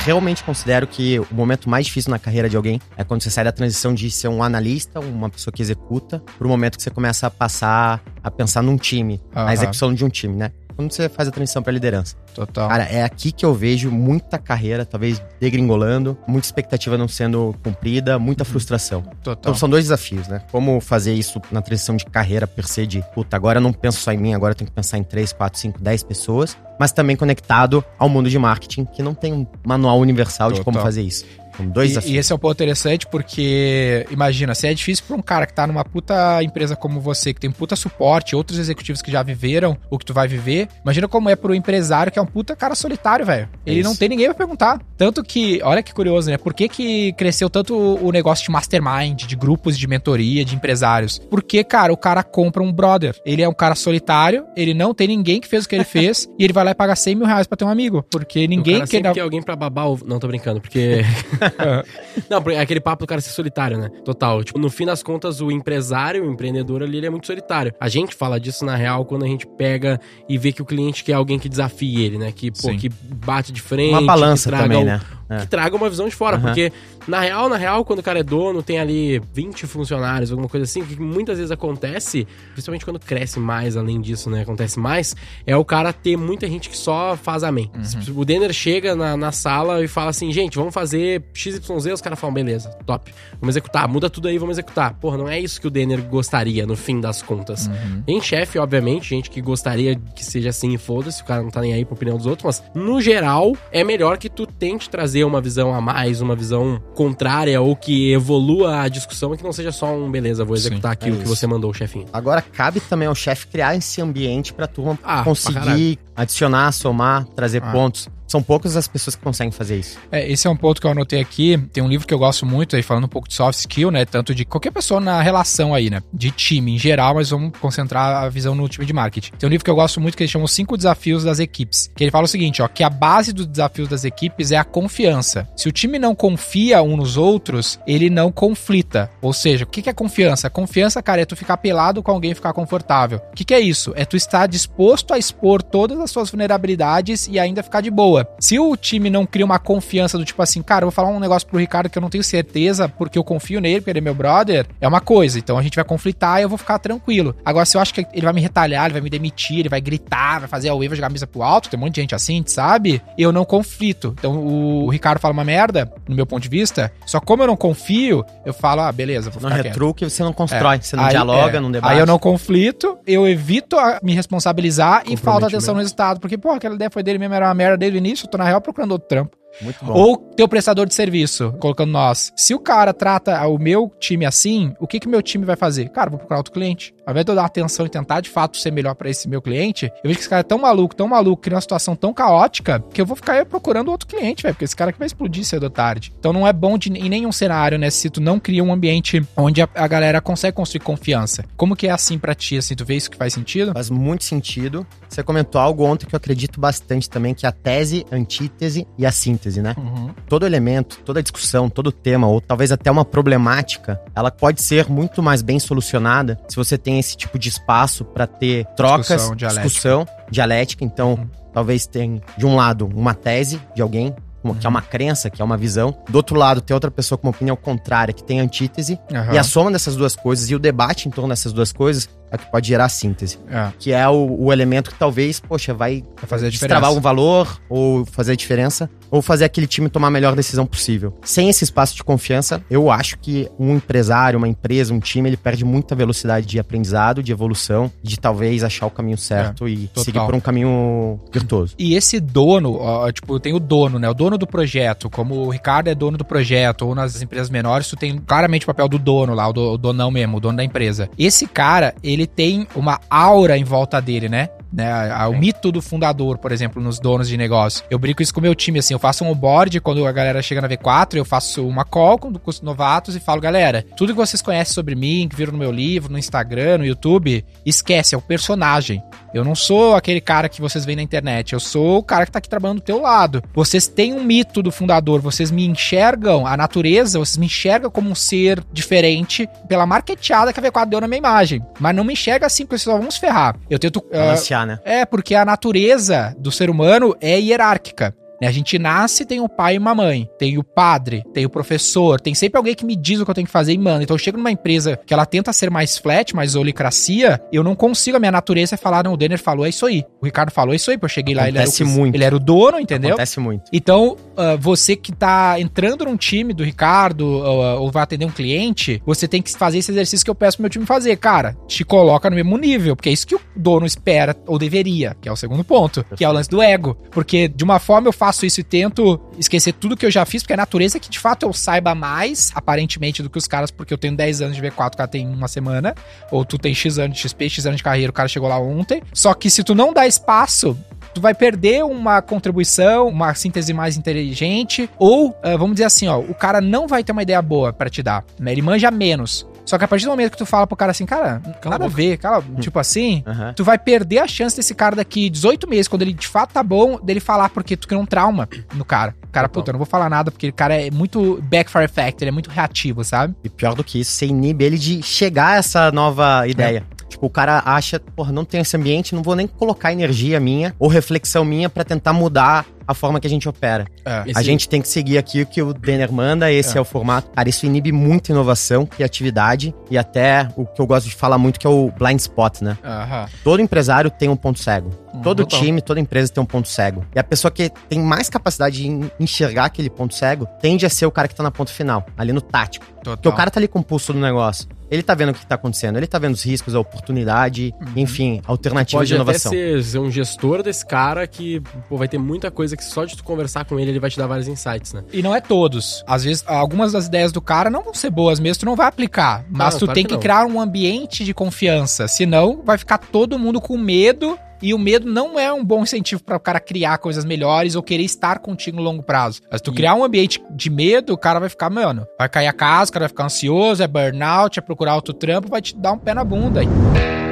[0.05, 3.43] realmente considero que o momento mais difícil na carreira de alguém é quando você sai
[3.43, 7.27] da transição de ser um analista, uma pessoa que executa, pro momento que você começa
[7.27, 9.47] a passar a pensar num time, Aham.
[9.47, 10.53] na execução de um time, né?
[10.77, 12.17] Quando você faz a transição pra liderança.
[12.35, 12.69] Total.
[12.69, 18.19] Cara, é aqui que eu vejo muita carreira, talvez degringolando, muita expectativa não sendo cumprida,
[18.19, 19.03] muita frustração.
[19.23, 19.37] total.
[19.41, 20.43] Então são dois desafios, né?
[20.51, 24.01] Como fazer isso na transição de carreira per se de, puta, agora eu não penso
[24.01, 26.93] só em mim, agora eu tenho que pensar em 3, 4, 5, 10 pessoas, mas
[26.93, 30.87] também conectado ao mundo de marketing, que não tem um manual universal de como Total.
[30.87, 31.25] fazer isso.
[31.57, 32.19] São dois E, e desafios.
[32.19, 35.67] esse é um ponto interessante porque, imagina, se é difícil pra um cara que tá
[35.67, 39.99] numa puta empresa como você, que tem puta suporte, outros executivos que já viveram o
[39.99, 43.25] que tu vai viver, imagina como é pro empresário que é um puta cara solitário,
[43.25, 43.49] velho.
[43.67, 43.89] Ele isso.
[43.89, 44.81] não tem ninguém pra perguntar.
[44.97, 46.39] Tanto que, olha que curioso, né?
[46.39, 51.21] Por que que cresceu tanto o negócio de mastermind, de grupos de mentoria, de empresários?
[51.31, 53.15] Porque, cara, o cara compra um brother.
[53.25, 56.29] Ele é um cara solitário, ele não tem ninguém que fez o que ele fez,
[56.39, 58.05] e ele vai lá e paga 100 mil reais pra ter um amigo.
[58.11, 59.99] Porque ninguém o cara quer alguém pra babar o...
[60.05, 61.03] Não, tô brincando, porque...
[62.31, 63.89] não, porque é aquele papo do cara ser solitário, né?
[64.05, 64.43] Total.
[64.45, 67.73] Tipo, no fim das contas, o empresário, o empreendedor ali, ele é muito solitário.
[67.81, 71.03] A gente fala disso, na real, quando a gente pega e vê que o cliente
[71.05, 72.33] quer alguém que desafie ele, né?
[72.33, 73.91] Que, pô, que bate de frente.
[73.93, 75.01] Uma balança que traga também, um- né?
[75.29, 75.39] É.
[75.39, 76.37] que traga uma visão de fora.
[76.37, 76.47] Aham.
[76.47, 76.73] Porque,
[77.07, 80.65] na real, na real, quando o cara é dono, tem ali 20 funcionários, alguma coisa
[80.65, 84.43] assim, o que muitas vezes acontece, principalmente quando cresce mais, além disso, né?
[84.43, 85.15] Acontece mais,
[85.47, 87.71] é o cara ter muita gente que só faz amém.
[87.83, 92.01] Se O Denner chega na, na sala e fala assim, gente, vamos fazer XYZ, os
[92.01, 93.13] caras falam, beleza, top.
[93.41, 94.95] Vamos executar, muda tudo aí, vamos executar.
[94.95, 97.71] Porra, não é isso que o Denner gostaria, no fim das contas.
[98.07, 101.61] Tem chefe, obviamente, gente que gostaria que seja assim e foda-se, o cara não tá
[101.61, 105.14] nem aí pra opinião dos outros, mas no geral é melhor que tu tente trazer
[105.23, 109.53] uma visão a mais, uma visão contrária ou que evolua a discussão e que não
[109.53, 112.07] seja só um beleza, vou executar é aquilo que você mandou, chefinho.
[112.13, 115.99] Agora cabe também ao chefe criar esse ambiente pra turma Ah, pra conseguir caralho.
[116.17, 117.71] adicionar, somar, trazer Ah.
[117.71, 118.09] pontos.
[118.35, 119.97] São poucas as pessoas que conseguem fazer isso.
[120.11, 121.57] É, esse é um ponto que eu anotei aqui.
[121.73, 124.05] Tem um livro que eu gosto muito aí, falando um pouco de soft skill, né?
[124.05, 126.03] Tanto de qualquer pessoa na relação aí, né?
[126.13, 129.35] De time em geral, mas vamos concentrar a visão no time de marketing.
[129.39, 131.93] Tem um livro que eu gosto muito que ele chama Os Cinco Desafios das Equipes.
[131.95, 134.65] Que ele fala o seguinte, ó, que a base dos desafios das equipes é a
[134.65, 135.49] confiança.
[135.55, 139.13] Se o time não confia um nos outros, ele não conflita.
[139.23, 140.51] Ou seja, o que é confiança?
[140.51, 143.21] Confiança, cara, é tu ficar pelado com alguém e ficar confortável.
[143.31, 143.93] O que é isso?
[143.95, 148.24] É tu estar disposto a expor todas as suas vulnerabilidades e ainda ficar de boa.
[148.39, 151.21] Se o time não cria uma confiança do tipo assim, cara, eu vou falar um
[151.21, 154.03] negócio pro Ricardo que eu não tenho certeza porque eu confio nele, porque ele é
[154.03, 155.39] meu brother, é uma coisa.
[155.39, 157.35] Então a gente vai conflitar e eu vou ficar tranquilo.
[157.45, 159.81] Agora, se eu acho que ele vai me retalhar, ele vai me demitir, ele vai
[159.81, 162.01] gritar, vai fazer a wave, vai jogar a mesa pro alto, tem um monte de
[162.01, 163.03] gente assim, sabe?
[163.17, 164.15] Eu não conflito.
[164.19, 167.57] Então o, Ricardo fala uma merda, no meu ponto de vista, só como eu não
[167.57, 169.73] confio, eu falo, ah, beleza, vou Não ficar quieto.
[169.73, 171.93] retruque, você não constrói, você não Aí, dialoga, é, não debate.
[171.93, 176.21] Aí eu não conflito, eu evito me responsabilizar e falta atenção no resultado.
[176.21, 178.39] Porque, pô, aquela ideia foi dele mesmo, era uma merda desde o início, eu tô
[178.39, 179.37] na real procurando outro trampo.
[179.61, 179.93] Muito bom.
[179.93, 182.33] Ou teu prestador de serviço, colocando nós.
[182.37, 185.89] Se o cara trata o meu time assim, o que que meu time vai fazer?
[185.91, 186.95] Cara, vou procurar outro cliente.
[187.07, 189.41] Ao invés de eu dar atenção e tentar de fato ser melhor pra esse meu
[189.41, 192.13] cliente, eu vejo que esse cara é tão maluco, tão maluco, cria uma situação tão
[192.13, 195.07] caótica, que eu vou ficar aí procurando outro cliente, velho, porque esse cara que vai
[195.07, 196.13] explodir cedo ou tarde.
[196.19, 199.23] Então não é bom de, em nenhum cenário, né, se tu não cria um ambiente
[199.37, 201.45] onde a, a galera consegue construir confiança.
[201.57, 203.73] Como que é assim pra ti, assim, tu vê isso que faz sentido?
[203.73, 204.87] Faz muito sentido.
[205.09, 208.87] Você comentou algo ontem que eu acredito bastante também, que é a tese, a antítese
[208.99, 209.75] e a síntese, né?
[209.79, 210.11] Uhum.
[210.29, 215.23] Todo elemento, toda discussão, todo tema, ou talvez até uma problemática, ela pode ser muito
[215.23, 219.67] mais bem solucionada se você tem esse tipo de espaço para ter trocas, Discussão dialética.
[219.69, 220.85] discussão dialética.
[220.85, 221.27] Então, Uhum.
[221.53, 224.15] talvez tenha, de um lado, uma tese de alguém,
[224.61, 225.97] que é uma crença, que é uma visão.
[226.09, 228.99] Do outro lado, tem outra pessoa com uma opinião contrária, que tem antítese.
[229.11, 229.33] Aham.
[229.33, 232.37] E a soma dessas duas coisas e o debate em torno dessas duas coisas é
[232.37, 233.39] o que pode gerar a síntese.
[233.51, 237.01] É, Que é o, o elemento que talvez, poxa, vai vai fazer a destravar algum
[237.01, 241.17] valor, ou fazer a diferença, ou fazer aquele time tomar a melhor decisão possível.
[241.23, 245.37] Sem esse espaço de confiança, eu acho que um empresário, uma empresa, um time, ele
[245.37, 249.87] perde muita velocidade de aprendizado, de evolução, de talvez achar o caminho certo e É,
[249.89, 250.05] total.
[250.05, 251.75] seguir por um caminho virtuoso.
[251.79, 254.09] E esse dono, ó, tipo, tem o dono, né?
[254.09, 257.89] O dono do projeto, como o Ricardo é dono do projeto, ou nas empresas menores,
[257.89, 260.57] tu tem claramente o papel do dono lá, o, do, o donão mesmo, o dono
[260.57, 261.09] da empresa.
[261.19, 264.49] Esse cara, ele tem uma aura em volta dele, né?
[264.75, 265.15] Né?
[265.29, 267.85] O mito do fundador, por exemplo, nos donos de negócio.
[267.89, 270.43] Eu brinco isso com o meu time, assim, eu faço um onboard quando a galera
[270.43, 274.19] chega na V4, eu faço uma call com os novatos e falo, galera, tudo que
[274.19, 278.19] vocês conhecem sobre mim, que viram no meu livro, no Instagram, no YouTube, esquece, é
[278.19, 279.03] o personagem.
[279.33, 282.33] Eu não sou aquele cara que vocês veem na internet, eu sou o cara que
[282.33, 283.43] tá aqui trabalhando do teu lado.
[283.53, 288.11] Vocês têm um mito do fundador, vocês me enxergam, a natureza, vocês me enxergam como
[288.11, 291.61] um ser diferente pela marketeada que a V4 deu na minha imagem.
[291.81, 293.57] Mas não me enxerga assim, porque vocês só vão se ferrar.
[293.69, 294.05] Eu tento.
[294.13, 294.79] Balancear, né?
[294.85, 298.15] é, porque a natureza do ser humano é hierárquica.
[298.41, 298.49] Né?
[298.49, 302.21] A gente nasce, tem o pai e uma mãe, tem o padre, tem o professor,
[302.21, 304.03] tem sempre alguém que me diz o que eu tenho que fazer e manda.
[304.03, 307.75] Então eu chego numa empresa que ela tenta ser mais flat, mais olicracia, eu não
[307.75, 310.05] consigo, a minha natureza é falar, não, o Denner falou, é isso aí.
[310.21, 312.15] O Ricardo falou, é isso aí, pô, eu cheguei lá, ele era, Acontece o, muito.
[312.15, 313.11] ele era o dono, entendeu?
[313.11, 313.65] Acontece muito.
[313.73, 318.31] Então, ah, você que tá entrando num time do Ricardo ou, ou vai atender um
[318.31, 321.17] cliente, você tem que fazer esse exercício que eu peço pro meu time fazer.
[321.17, 325.17] Cara, te coloca no mesmo nível, porque é isso que o dono espera, ou deveria,
[325.21, 326.97] que é o segundo ponto, que é o lance do ego.
[327.11, 330.43] Porque, de uma forma, eu faço isso e tento esquecer tudo que eu já fiz,
[330.43, 333.71] porque a natureza é que, de fato, eu saiba mais, aparentemente, do que os caras,
[333.71, 335.95] porque eu tenho 10 anos de V4, o cara tem uma semana,
[336.31, 338.59] ou tu tem X anos de XP, X anos de carreira, o cara chegou lá
[338.59, 339.03] ontem.
[339.13, 340.77] Só que se tu não dá espaço,
[341.15, 346.19] tu vai perder uma contribuição, uma síntese mais inteligente, ou, ah, vamos dizer assim, ó,
[346.19, 348.53] o cara não vai ter uma ideia boa pra te dar, né?
[348.53, 349.47] Ele manja menos.
[349.65, 351.89] Só que a partir do momento que tu fala pro cara assim, cara, nada a
[351.89, 353.53] ver, cara, tipo assim, Aham.
[353.55, 356.63] tu vai perder a chance desse cara daqui 18 meses, quando ele de fato tá
[356.63, 359.15] bom, dele falar, porque tu criou um trauma no cara.
[359.25, 362.23] O cara, puta, eu não vou falar nada, porque o cara é muito backfire effect,
[362.23, 363.35] ele é muito reativo, sabe?
[363.43, 366.85] E pior do que isso, você inibe ele de chegar a essa nova ideia.
[367.09, 370.75] Tipo, o cara acha, porra, não tem esse ambiente, não vou nem colocar energia minha
[370.79, 373.87] ou reflexão minha pra tentar mudar a forma que a gente opera.
[374.05, 374.25] É.
[374.35, 376.81] A gente tem que seguir aqui o que o Denner manda, esse é.
[376.81, 377.31] o formato.
[377.35, 381.59] Cara, isso inibe muito inovação, criatividade e até o que eu gosto de falar muito
[381.61, 382.77] que é o blind spot, né?
[382.85, 383.27] Aham.
[383.43, 384.91] Todo empresário tem um ponto cego.
[385.23, 385.61] Todo total.
[385.61, 387.05] time, toda empresa tem um ponto cego.
[387.15, 390.91] E a pessoa que tem mais capacidade de en- enxergar aquele ponto cego tende a
[390.91, 392.85] ser o cara que tá na ponta final, ali no tático.
[393.03, 394.67] Porque o cara tá ali com o pulso do negócio.
[394.91, 398.41] Ele tá vendo o que tá acontecendo, ele tá vendo os riscos, a oportunidade, enfim,
[398.47, 399.51] alternativas Pode de inovação.
[399.53, 403.17] ser, ser um gestor desse cara que pô, vai ter muita coisa que só de
[403.17, 405.05] tu conversar com ele, ele vai te dar vários insights, né?
[405.13, 406.05] E não é todos.
[406.07, 408.87] Às vezes, algumas das ideias do cara não vão ser boas mesmo, tu não vai
[408.87, 409.45] aplicar.
[409.51, 412.09] Mas Não, tu claro tem que que, criar um ambiente de confiança.
[412.09, 414.39] Senão, vai ficar todo mundo com medo.
[414.63, 417.83] E o medo não é um bom incentivo para o cara criar coisas melhores ou
[417.83, 419.43] querer estar contigo no longo prazo.
[419.51, 422.53] Mas tu criar um ambiente de medo, o cara vai ficar, mano, vai cair a
[422.53, 425.93] casa, o cara vai ficar ansioso, é burnout, é procurar outro trampo, vai te dar
[425.93, 426.61] um pé na bunda.
[426.61, 427.24] aí.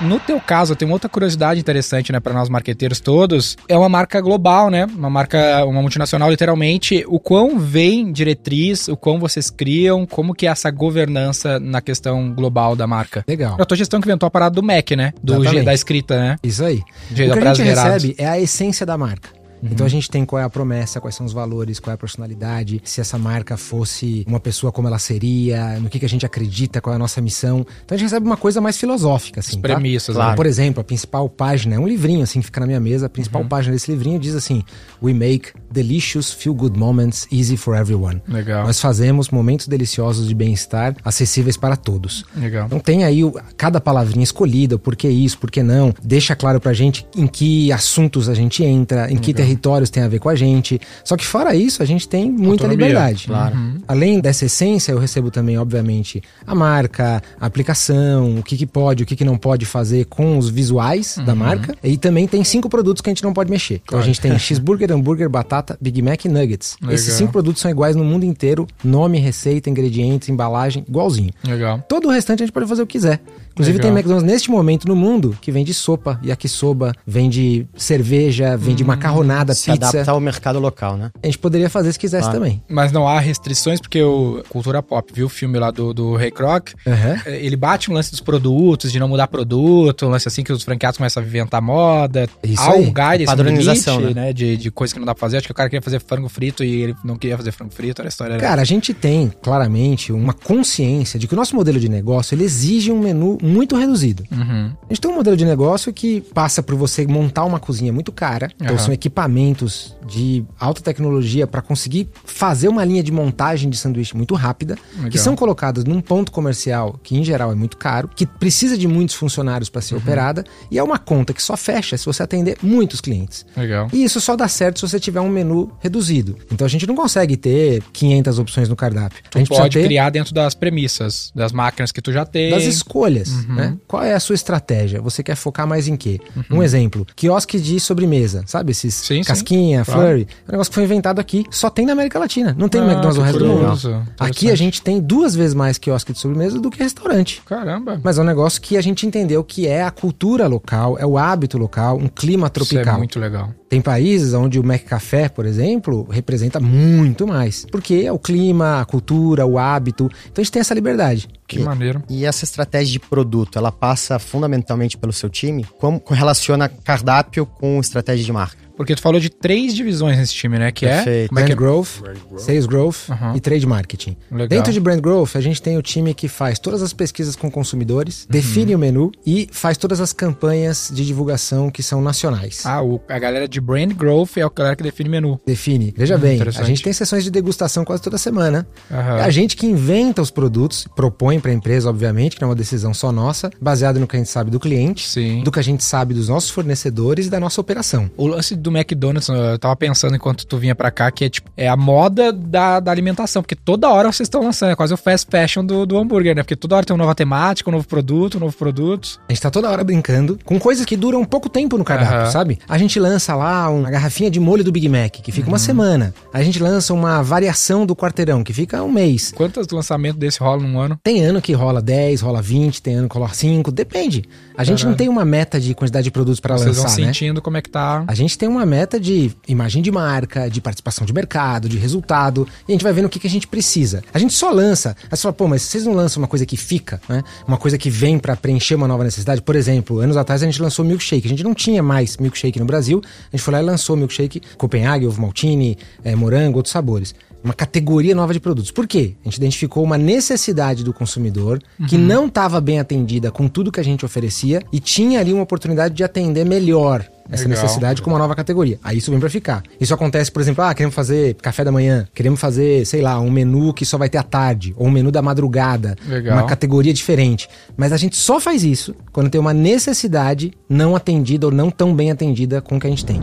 [0.00, 3.56] No teu caso, tem uma outra curiosidade interessante, né, para nós marqueteiros todos.
[3.68, 4.86] É uma marca global, né?
[4.86, 7.04] Uma marca, uma multinacional, literalmente.
[7.08, 12.32] O quão vem diretriz, o quão vocês criam, como que é essa governança na questão
[12.32, 13.24] global da marca?
[13.26, 13.56] Legal.
[13.60, 15.12] A tua gestão que inventou a parada do Mac, né?
[15.22, 15.44] Do.
[15.44, 16.36] G- da escrita, né?
[16.44, 16.80] Isso aí.
[17.10, 19.30] De- o que a gente recebe é a essência da marca.
[19.62, 21.98] Então a gente tem qual é a promessa, quais são os valores, qual é a
[21.98, 26.24] personalidade, se essa marca fosse uma pessoa como ela seria, no que, que a gente
[26.26, 27.66] acredita, qual é a nossa missão.
[27.84, 29.56] Então a gente recebe uma coisa mais filosófica, assim.
[29.56, 29.68] As tá?
[29.68, 30.30] premissas, Claro.
[30.30, 30.36] né?
[30.36, 33.06] Por exemplo, a principal página é um livrinho assim que fica na minha mesa.
[33.06, 34.62] A principal página desse livrinho diz assim:
[35.02, 38.20] We make delicious feel good moments easy for everyone.
[38.28, 38.64] Legal.
[38.66, 42.24] Nós fazemos momentos deliciosos de bem-estar acessíveis para todos.
[42.36, 42.66] Legal.
[42.66, 45.94] Então tem aí o- cada palavrinha escolhida, o porquê isso, por que não.
[46.02, 50.08] Deixa claro pra gente em que assuntos a gente entra, em que territórios tem a
[50.08, 50.80] ver com a gente.
[51.04, 53.26] Só que fora isso, a gente tem muita Autonomia, liberdade.
[53.26, 53.56] claro.
[53.86, 59.02] Além dessa essência, eu recebo também, obviamente, a marca, a aplicação, o que, que pode,
[59.02, 61.76] o que, que não pode fazer com os visuais da marca.
[61.82, 63.80] E também tem cinco produtos que a gente não pode mexer.
[63.84, 66.76] Então a gente tem cheeseburger, hambúrguer, batata, Big Mac e nuggets.
[66.80, 66.94] Legal.
[66.94, 68.66] Esses cinco produtos são iguais no mundo inteiro.
[68.84, 71.30] Nome, receita, ingredientes, embalagem, igualzinho.
[71.44, 71.84] Legal.
[71.88, 73.20] Todo o restante a gente pode fazer o que quiser.
[73.58, 73.90] Inclusive Legal.
[73.90, 79.70] tem McDonald's neste momento no mundo que vende sopa, yakisoba, vende cerveja, vende macarronada, Se
[79.70, 79.88] pizza.
[79.88, 81.10] adaptar ao mercado local, né?
[81.22, 82.38] A gente poderia fazer se quisesse Claro.
[82.38, 82.62] também.
[82.68, 86.30] Mas não há restrições, porque o Cultura Pop viu o filme lá do, do Ray
[86.30, 87.16] Kroc, Aham.
[87.26, 90.52] É, Ele bate no lance dos produtos, de não mudar produto, um lance assim que
[90.52, 92.28] os franqueados começam a inventar moda.
[92.42, 92.80] Isso Há aí.
[92.82, 94.24] um guide, esse Padronização, limite, né?
[94.26, 94.32] né?
[94.32, 95.38] De, de coisa que não dá pra fazer.
[95.38, 98.00] Acho que o cara queria fazer frango frito e ele não queria fazer frango frito,
[98.00, 98.34] era a história.
[98.34, 102.34] era- Cara, a gente tem claramente uma consciência de que o nosso modelo de negócio
[102.34, 104.24] ele exige um menu muito reduzido.
[104.30, 104.72] Uhum.
[104.82, 108.12] A gente tem um modelo de negócio que passa por você montar uma cozinha muito
[108.12, 108.50] cara.
[108.60, 114.16] Então são equipamentos de alta tecnologia para conseguir fazer uma linha de montagem de sanduíche
[114.16, 115.10] muito rápida, Legal.
[115.10, 118.88] que são colocadas num ponto comercial que em geral é muito caro, que precisa de
[118.88, 120.00] muitos funcionários para ser Uhum.
[120.00, 123.44] operada e é uma conta que só fecha se você atender muitos clientes.
[123.56, 123.88] Legal.
[123.92, 126.36] E isso só dá certo se você tiver um menu reduzido.
[126.52, 129.18] Então a gente não consegue ter 500 opções no cardápio.
[129.26, 132.50] a Tu gente pode ter criar dentro das premissas, das máquinas que tu já tem.
[132.50, 133.27] das escolhas.
[133.32, 133.46] Dias.
[133.48, 133.76] Né?
[133.86, 135.00] Qual é a sua estratégia?
[135.00, 136.20] Você quer focar mais em quê?
[136.50, 138.72] Um exemplo, quiosque de sobremesa, sabe?
[138.72, 139.22] Esses Sim, sim.
[139.22, 140.00] casquinha, Claro.
[140.00, 140.26] flurry.
[140.46, 142.54] É um negócio que foi inventado aqui, só tem na América Latina.
[142.58, 144.06] Não tem no Ah, McDonald's no resto do mundo.
[144.18, 147.42] Aqui a gente tem duas vezes mais quiosque de sobremesa do que restaurante.
[147.46, 148.00] Caramba.
[148.02, 151.16] Mas é um negócio que a gente entendeu que é a cultura local, é o
[151.18, 152.94] hábito local, um clima Isso tropical.
[152.94, 153.50] é muito legal.
[153.68, 157.66] Tem países onde o McCafé, por exemplo, representa muito mais.
[157.70, 160.10] Porque é o clima, a cultura, o hábito.
[160.24, 161.28] Então a gente tem essa liberdade.
[161.46, 162.02] Que maneiro.
[162.08, 165.64] E essa estratégia de produto, ela passa fundamentalmente pelo seu time?
[165.78, 168.67] Como relaciona cardápio com estratégia de marca?
[168.78, 170.72] Porque tu falou de três divisões nesse time, né?
[170.72, 170.94] Que é.
[171.02, 171.28] Perfeito.
[171.28, 171.60] Como é que Brand é?
[171.60, 173.36] Growth, Sales Growth Aham.
[173.36, 174.16] e Trade Marketing.
[174.30, 174.48] Legal.
[174.48, 177.50] Dentro de Brand Growth, a gente tem o time que faz todas as pesquisas com
[177.50, 178.26] consumidores, Uhum.
[178.30, 182.64] define o menu e faz todas as campanhas de divulgação que são nacionais.
[182.64, 185.40] Ah, o- a galera de Brand Growth é a galera que define menu.
[185.44, 185.92] Define.
[185.96, 188.66] Veja bem, a Hum, gente tem sessões de degustação quase toda semana.
[188.90, 189.18] Aham.
[189.18, 192.50] É a gente que inventa os produtos, propõe para a empresa, obviamente, que não é
[192.50, 195.42] uma decisão só nossa, baseado no que a gente sabe do cliente, Sim.
[195.42, 198.08] do que a gente sabe dos nossos fornecedores e da nossa operação.
[198.16, 201.50] O lance do McDonald's, eu tava pensando enquanto tu vinha pra cá, que é tipo,
[201.56, 204.96] é a moda da, da alimentação, porque toda hora vocês estão lançando, é quase o
[204.96, 206.42] fast fashion do, do hambúrguer, né?
[206.42, 209.20] Porque toda hora tem uma nova temática, um novo produto, um novo produto.
[209.28, 212.30] A gente tá toda hora brincando com coisas que duram pouco tempo no cardápio, Aham.
[212.30, 212.58] sabe?
[212.68, 216.14] A gente lança lá uma garrafinha de molho do Big Mac, que fica uma semana.
[216.32, 219.32] A gente lança uma variação do quarteirão, que fica um mês.
[219.34, 220.98] Quantos lançamentos desse rolam num ano?
[221.02, 224.24] Tem ano que rola 10, rola 20, tem ano que rola 5, depende.
[224.56, 224.96] A gente não Caralho.
[224.96, 227.06] tem uma meta de quantidade de produtos para Vocês vão lançar, né?
[227.06, 228.04] sentindo como é que tá.
[228.06, 232.46] A gente tem uma meta de imagem de marca, de participação de mercado, de resultado,
[232.66, 234.02] e a gente vai vendo o que, que a gente precisa.
[234.12, 236.56] A gente só lança, aí você fala, pô, mas vocês não lançam uma coisa que
[236.56, 237.22] fica, né?
[237.46, 239.42] Uma coisa que vem pra preencher uma nova necessidade?
[239.42, 241.26] Por exemplo, anos atrás a gente lançou milkshake.
[241.26, 244.40] A gente não tinha mais milkshake no Brasil, a gente foi lá e lançou milkshake
[244.56, 247.14] Copenhague, ovo maltine, eh, morango, outros sabores.
[247.42, 248.70] Uma categoria nova de produtos.
[248.70, 249.14] Por quê?
[249.22, 253.80] A gente identificou uma necessidade do consumidor que não estava bem atendida com tudo que
[253.80, 257.62] a gente oferecia e tinha ali uma oportunidade de atender melhor essa Legal.
[257.62, 258.78] necessidade com uma nova categoria.
[258.82, 259.62] Aí isso vem pra ficar.
[259.80, 263.30] Isso acontece, por exemplo, ah, queremos fazer café da manhã, queremos fazer, sei lá, um
[263.30, 266.36] menu que só vai ter à tarde, ou um menu da madrugada, Legal.
[266.36, 267.48] uma categoria diferente.
[267.76, 271.94] Mas a gente só faz isso quando tem uma necessidade não atendida ou não tão
[271.94, 273.20] bem atendida com o que a gente tem.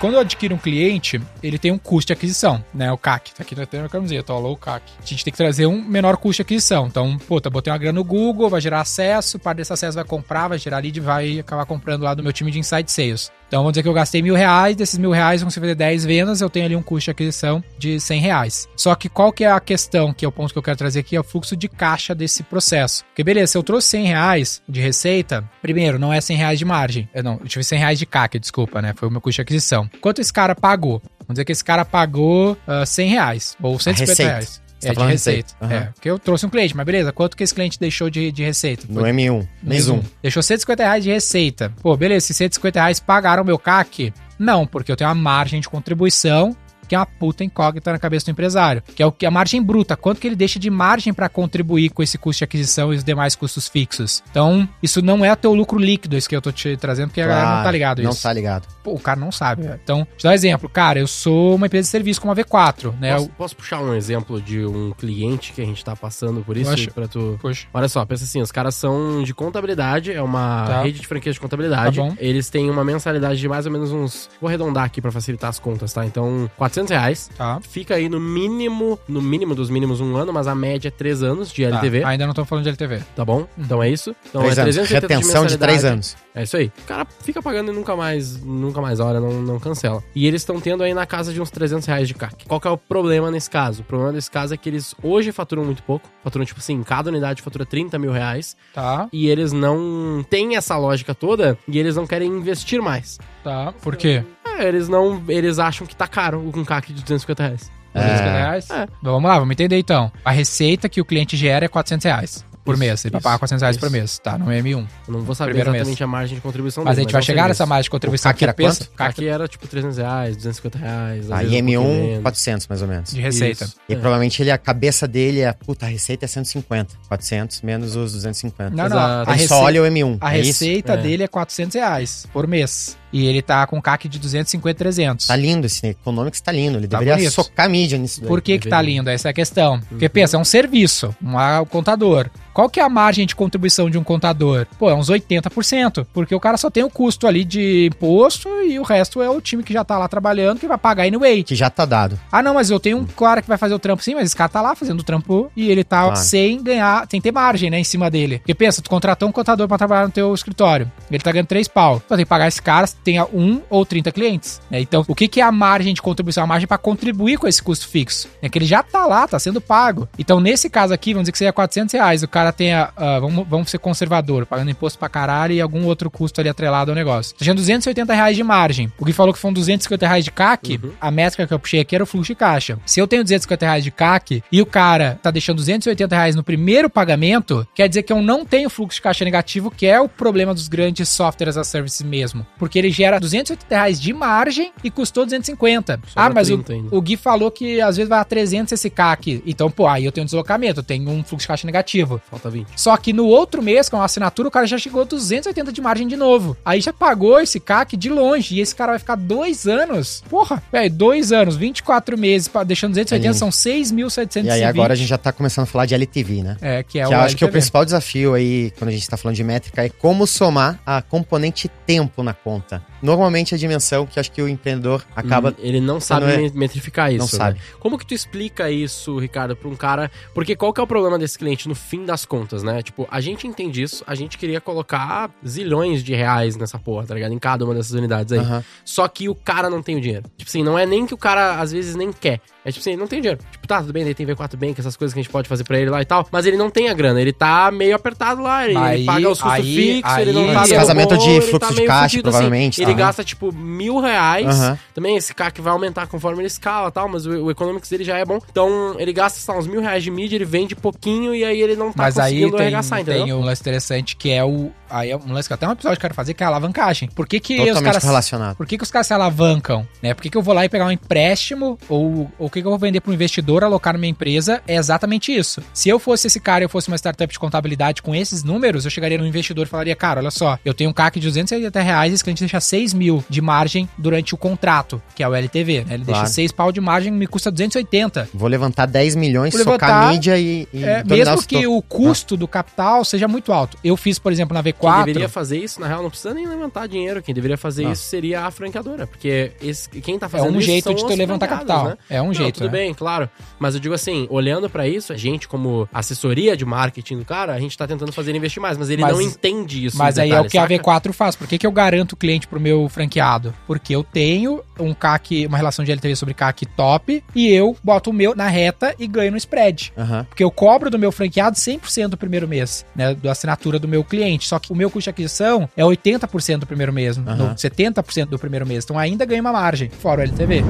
[0.00, 2.92] Quando eu adquiro um cliente, ele tem um custo de aquisição, né?
[2.92, 3.34] O CAC.
[3.34, 4.84] Tá aqui na minha camiseta, ó, o CAC.
[4.96, 6.86] A gente tem que trazer um menor custo de aquisição.
[6.86, 10.46] Então, puta, botei uma grana no Google, vai gerar acesso, parte desse acesso vai comprar,
[10.46, 13.32] vai gerar lead, vai acabar comprando lá do meu time de Inside Sales.
[13.48, 16.04] Então, vamos dizer que eu gastei mil reais, desses mil reais vão se fazer 10
[16.04, 18.68] vendas, eu tenho ali um custo de aquisição de 100 reais.
[18.76, 21.00] Só que qual que é a questão, que é o ponto que eu quero trazer
[21.00, 23.04] aqui, é o fluxo de caixa desse processo.
[23.06, 26.64] Porque beleza, se eu trouxe 100 reais de receita, primeiro, não é 100 reais de
[26.66, 27.08] margem.
[27.14, 28.92] Eu não, eu tive 100 reais de CAC, desculpa, né?
[28.94, 29.88] Foi o meu custo de aquisição.
[30.00, 31.00] Quanto esse cara pagou?
[31.20, 34.30] Vamos dizer que esse cara pagou ah, 100 reais, ou 150 receita.
[34.30, 34.67] reais.
[34.78, 35.54] Você É, tá de receita.
[35.58, 35.74] receita.
[35.74, 35.74] Aham.
[35.88, 38.42] É, porque eu trouxe um cliente, mas beleza, quanto que esse cliente deixou de, de
[38.44, 38.84] receita?
[38.88, 40.00] No Foi- M1, mês 1.
[40.22, 41.72] Deixou 150 reais de receita.
[41.82, 44.12] Pô, beleza, esses 150 reais pagaram meu CAC?
[44.38, 46.56] Não, porque eu tenho uma margem de contribuição
[46.88, 49.62] que é uma puta incógnita na cabeça do empresário, que é o que a margem
[49.62, 52.96] bruta, quanto que ele deixa de margem para contribuir com esse custo de aquisição e
[52.96, 54.22] os demais custos fixos.
[54.30, 57.20] Então, isso não é o teu lucro líquido, isso que eu tô te trazendo, porque
[57.20, 58.22] a galera não tá ligado Não isso.
[58.22, 58.66] tá ligado.
[58.82, 59.62] Pô, o cara não sabe.
[59.62, 59.80] velho.
[59.82, 60.68] Então, te dar um exemplo.
[60.68, 63.12] Cara, eu sou uma empresa de serviço como a V4, né?
[63.14, 66.56] Posso, Eu- posso puxar um exemplo de um cliente que a gente tá passando por
[66.56, 66.70] isso?
[66.70, 66.90] Poxa.
[66.90, 67.38] Pra tu...
[67.40, 67.66] Poxa.
[67.74, 70.82] Olha só, pensa assim, os caras são de contabilidade, é uma Tá.
[70.82, 71.96] rede de franquias de contabilidade.
[71.96, 72.14] Tá bom.
[72.18, 74.30] Eles têm uma mensalidade de mais ou menos uns...
[74.40, 76.04] Vou arredondar aqui pra facilitar as contas, tá?
[76.06, 77.30] Então, 400 reais.
[77.36, 77.60] Tá.
[77.60, 81.22] Fica aí no mínimo, no mínimo dos mínimos um ano, mas a média é 3
[81.22, 83.02] anos de Tá, LTV, tá, Ainda não tô falando de LTV.
[83.24, 83.46] bom?
[83.58, 84.14] Então é isso.
[84.28, 84.74] Então Três é anos.
[84.76, 86.16] 380 Retenção de três anos.
[86.34, 86.70] É isso aí.
[86.78, 90.02] O cara fica pagando e nunca mais, nunca mais olha, não, não cancela.
[90.14, 92.46] E eles estão tendo aí na casa de uns 300 reais de CAC.
[92.46, 93.80] Qual que é o problema nesse caso?
[93.82, 96.08] O problema desse caso é que eles hoje faturam muito pouco.
[96.22, 98.56] Faturam, tipo assim, cada unidade fatura 30 mil reais.
[98.72, 103.18] Tá, E eles não têm essa lógica toda e eles não querem investir mais.
[103.42, 103.72] tá.
[103.82, 104.22] Por quê?
[104.58, 105.22] É, eles não.
[105.28, 107.70] Eles acham que tá caro um CAC de 250 reais.
[107.94, 108.70] 250 reais?
[108.70, 108.82] É.
[109.00, 110.12] Então, vamos lá, vamos entender então.
[110.24, 113.02] A receita que o cliente gera é 400 reais por Isso, mês.
[113.06, 113.92] Ele vai isso, pagar 400 reais por isso.
[113.96, 114.18] mês.
[114.18, 114.86] Tá, no M1.
[115.06, 115.80] Eu não vou saber Primeiro mês.
[115.80, 117.84] exatamente a margem de contribuição Mas a dele, gente vai é um chegar nessa margem
[117.84, 118.94] de contribuição CAC era que pensa- quanto?
[118.94, 121.30] CAC era tipo 300 reais, 250 reais.
[121.32, 122.22] Aí um pouquinho M1, menos.
[122.22, 123.10] 400 mais ou menos.
[123.10, 123.64] de receita.
[123.64, 123.76] Isso.
[123.88, 123.96] E É.
[123.96, 126.94] provavelmente ele, a cabeça dele é, puta, a receita é 150.
[127.08, 128.68] 400 menos os 250.
[128.70, 128.84] Não, não.
[128.86, 129.30] Exato.
[129.30, 129.48] A, Ele rece...
[129.48, 130.18] só olha o M1.
[130.20, 130.62] a é isso?
[130.62, 130.96] receita É.
[130.98, 132.98] dele é 400 reais por mês.
[133.12, 135.26] E ele tá com CAC de 250, 300.
[135.26, 136.78] Tá lindo esse Economics, tá lindo.
[136.78, 137.30] Ele deveria bonito.
[137.32, 138.28] socar a mídia nisso daí.
[138.28, 139.08] Por que que tá lindo?
[139.10, 139.80] Essa é a questão.
[139.88, 140.10] Porque Uhum.
[140.10, 142.28] pensa, é um serviço, um contador.
[142.52, 144.66] Qual que é a margem de contribuição de um contador?
[144.78, 148.78] Pô, é uns 80%, porque o cara só tem o custo ali de imposto e
[148.80, 151.44] o resto é o time que já tá lá trabalhando que vai pagar anyway.
[151.44, 152.18] Que já tá dado.
[152.32, 154.36] Ah, não, mas eu tenho um cara que vai fazer o trampo sim, mas esse
[154.36, 156.16] cara tá lá fazendo o trampo e ele tá Claro.
[156.16, 158.38] sem ganhar, sem ter margem, né, em cima dele.
[158.38, 161.68] Porque pensa, tu contratou um contador pra trabalhar no teu escritório, ele tá ganhando 3
[161.68, 162.00] pau.
[162.00, 164.82] Tu ter que pagar esse cara tenha um ou 30 clientes, né?
[164.82, 166.44] Então, o que que é a margem de contribuição?
[166.44, 168.28] A margem pra contribuir com esse custo fixo.
[168.42, 170.06] É que ele já tá lá, tá sendo pago.
[170.18, 173.48] Então, nesse caso aqui, vamos dizer que seja 400 reais, o cara tenha, ah, vamos,
[173.48, 177.34] vamos ser conservador, pagando imposto pra caralho e algum outro custo ali atrelado ao negócio.
[177.34, 178.92] Tá tinha 280 reais de margem.
[178.98, 181.94] O Gui falou que foram 250 reais de CAC, a métrica que eu puxei aqui
[181.94, 182.78] era o fluxo de caixa.
[182.84, 186.44] Se eu tenho 250 reais de CAC e o cara tá deixando 280 reais no
[186.44, 190.10] primeiro pagamento, quer dizer que eu não tenho fluxo de caixa negativo, que é o
[190.10, 192.46] problema dos grandes softwares as a service mesmo.
[192.58, 195.94] Porque ele gera 280 reais de margem e custou 250.
[195.94, 196.96] ah, Sobra mas o, 30 ainda.
[196.96, 199.42] o Gui falou que às vezes vai a 300 esse CAC.
[199.46, 202.20] Então, pô, aí eu tenho um deslocamento, eu tenho um fluxo de caixa negativo.
[202.30, 202.66] Falta 20.
[202.76, 205.80] Só que no outro mês, com a assinatura, o cara já chegou a 280 de
[205.80, 206.56] margem de novo.
[206.64, 208.56] Aí já pagou esse CAC de longe.
[208.56, 210.22] E esse cara vai ficar dois anos.
[210.28, 214.46] Porra, velho, dois anos, 24 meses, deixando 280, Aí- são 6.720.
[214.46, 216.56] E aí agora a gente já tá começando a falar de LTV, né?
[216.60, 217.52] É, que é que o eu acho que o LTV.
[217.52, 221.68] principal desafio aí, quando a gente tá falando de métrica, é como somar a componente
[221.86, 222.77] tempo na conta.
[223.02, 225.50] Normalmente a dimensão que acho que o empreendedor acaba.
[225.50, 227.18] Hum, Ele não sabe é- me- metrificar isso.
[227.18, 227.44] Não né?
[227.52, 227.60] sabe.
[227.78, 230.10] Como que tu explica isso, Ricardo, pra um cara.
[230.34, 232.82] Porque qual que é o problema desse cliente no fim das contas, né?
[232.82, 237.14] Tipo, a gente entende isso, a gente queria colocar zilhões de reais nessa porra, tá
[237.14, 237.32] ligado?
[237.32, 238.38] Em cada uma dessas unidades aí.
[238.40, 238.64] Aham.
[238.84, 240.24] Só que o cara não tem o dinheiro.
[240.36, 242.40] Tipo assim, não é nem que o cara às vezes nem quer.
[242.68, 243.40] É tipo assim, ele não tem dinheiro.
[243.50, 245.64] Tipo, tá, tudo bem, ele tem V4 Bank, essas coisas que a gente pode fazer
[245.64, 246.26] pra ele lá e tal.
[246.30, 248.64] Mas ele não tem a grana, ele tá meio apertado lá.
[248.64, 251.40] Ele, ele Aí- paga os custos aí- fixos, ele aí- não tá de bom, ele
[251.42, 252.96] fluxo de meio caixa, fudido, provavelmente, Ele tá?
[252.98, 254.46] gasta, tipo, mil reais.
[254.46, 254.78] Aham.
[254.94, 257.88] Também esse cara que vai aumentar conforme ele escala e tal, mas o, o economics
[257.88, 258.38] dele já é bom.
[258.50, 261.60] Então, ele gasta, sei lá, uns mil reais de mídia, ele vende pouquinho e aí
[261.60, 263.24] ele não tá Mas aí conseguindo tem, arregaçar, entendeu?
[263.24, 264.70] tem um lance interessante que é o.
[264.90, 266.48] Aí é um lance que até um episódio que eu quero fazer, que é a
[266.48, 267.08] alavancagem.
[267.14, 268.02] Por que, que os caras.
[268.02, 268.56] relacionado.
[268.56, 269.86] Por que, que os caras se alavancam?
[270.02, 270.14] Né?
[270.14, 271.78] Por que, que eu vou lá e pegar um empréstimo?
[271.88, 274.62] Ou ou que, que eu vou vender para um investidor, alocar na minha empresa?
[274.66, 275.62] É exatamente isso.
[275.72, 278.84] Se eu fosse esse cara e eu fosse uma startup de contabilidade com esses números,
[278.84, 281.80] eu chegaria no investidor e falaria: Cara, olha só, eu tenho um CAC de 280
[281.80, 285.84] reais, esse cliente deixa 6 mil de margem durante o contrato, que é o LTV.
[285.84, 285.94] Né?
[285.94, 286.20] Ele Claro.
[286.22, 288.28] deixa 6 pau de margem, me custa 280.
[288.34, 290.66] Vou levantar 10 milhões, Vou socar levantar, mídia e.
[290.72, 293.76] e É, mesmo que o custo do capital seja muito alto.
[293.84, 295.04] Eu fiz, por exemplo, na Quem V4.
[295.06, 297.22] deveria fazer isso, na real, não precisa nem levantar dinheiro.
[297.22, 297.92] Quem deveria fazer Não.
[297.92, 299.06] isso seria a franqueadora.
[299.06, 301.96] Porque esse, quem tá fazendo um isso jeito são de tu os levantar capital.
[302.08, 302.70] É um Não, jeito, Tudo né?
[302.72, 303.28] bem, claro.
[303.58, 307.52] Mas eu digo assim, olhando pra isso, a gente, como assessoria de marketing do cara,
[307.54, 308.76] a gente tá tentando fazer ele investir mais.
[308.78, 309.96] Mas ele Mas- não entende isso.
[309.98, 311.08] Mas aí é detalhe, o que a saca?
[311.08, 311.36] V4 faz.
[311.36, 313.54] Por que, que eu garanto o cliente pro meu franqueado?
[313.66, 318.10] Porque eu tenho um CAC, uma relação de LTV sobre CAC top, e eu boto
[318.10, 319.92] o meu na reta e ganho no spread.
[319.96, 320.24] Aham.
[320.28, 323.14] Porque eu cobro do meu franqueado 100% do primeiro mês, né?
[323.14, 324.46] Da assinatura do meu cliente.
[324.46, 327.54] Só que o meu custo de aquisição é 80% do primeiro mês, Aham.
[327.54, 328.84] 70% do primeiro mês.
[328.84, 330.62] Então ainda ganha uma margem, fora o LTV.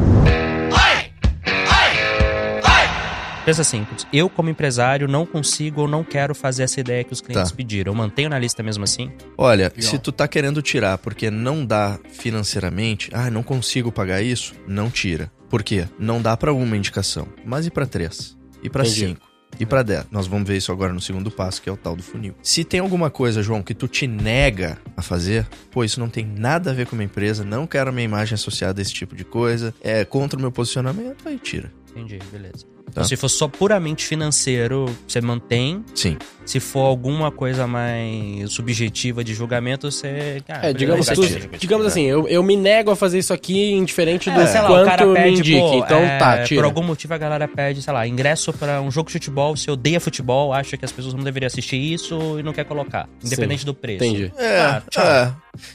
[3.49, 7.23] Pensa assim, eu como empresário não consigo ou não quero fazer essa ideia que os
[7.23, 7.57] clientes Tá.
[7.57, 7.91] pediram.
[7.93, 9.11] Eu mantenho na lista mesmo assim?
[9.39, 14.53] Olha, se tu tá querendo tirar porque não dá financeiramente, ah, não consigo pagar isso,
[14.67, 15.33] não tira.
[15.49, 15.89] Por quê?
[15.99, 18.37] Não dá pra uma indicação, mas e pra três?
[18.63, 19.01] E pra Entendi.
[19.01, 19.27] cinco?
[19.59, 20.05] E pra dez?
[20.11, 22.35] Nós vamos ver isso agora no segundo passo, que é o tal do funil.
[22.43, 26.27] Se tem alguma coisa, João, que tu te nega a fazer, pô, isso não tem
[26.27, 28.93] nada a ver com a minha empresa, não quero a minha imagem associada a esse
[28.93, 31.73] tipo de coisa, é contra o meu posicionamento, aí tira.
[31.91, 32.78] Entendi, beleza.
[32.89, 33.03] Tá.
[33.03, 35.85] Então, se for só puramente financeiro, você mantém.
[35.95, 36.17] Sim.
[36.45, 40.43] Se for alguma coisa mais subjetiva de julgamento, você.
[40.49, 41.21] Ah, É, digamos, tu-
[41.59, 44.71] digamos assim, eu, eu me nego a fazer isso aqui indiferente do É, sei lá,
[44.71, 45.59] o quanto cara me pede, indique.
[45.61, 46.61] pô, então é, tá, tira.
[46.63, 49.71] Por algum motivo a galera pede, sei lá, ingresso pra um jogo de futebol, você
[49.71, 53.67] odeia futebol, acha que as pessoas não deveriam assistir isso e não quer colocar, independente
[53.67, 54.03] do preço.
[54.05, 54.33] Entendi.
[54.39, 55.33] É, Ah, é.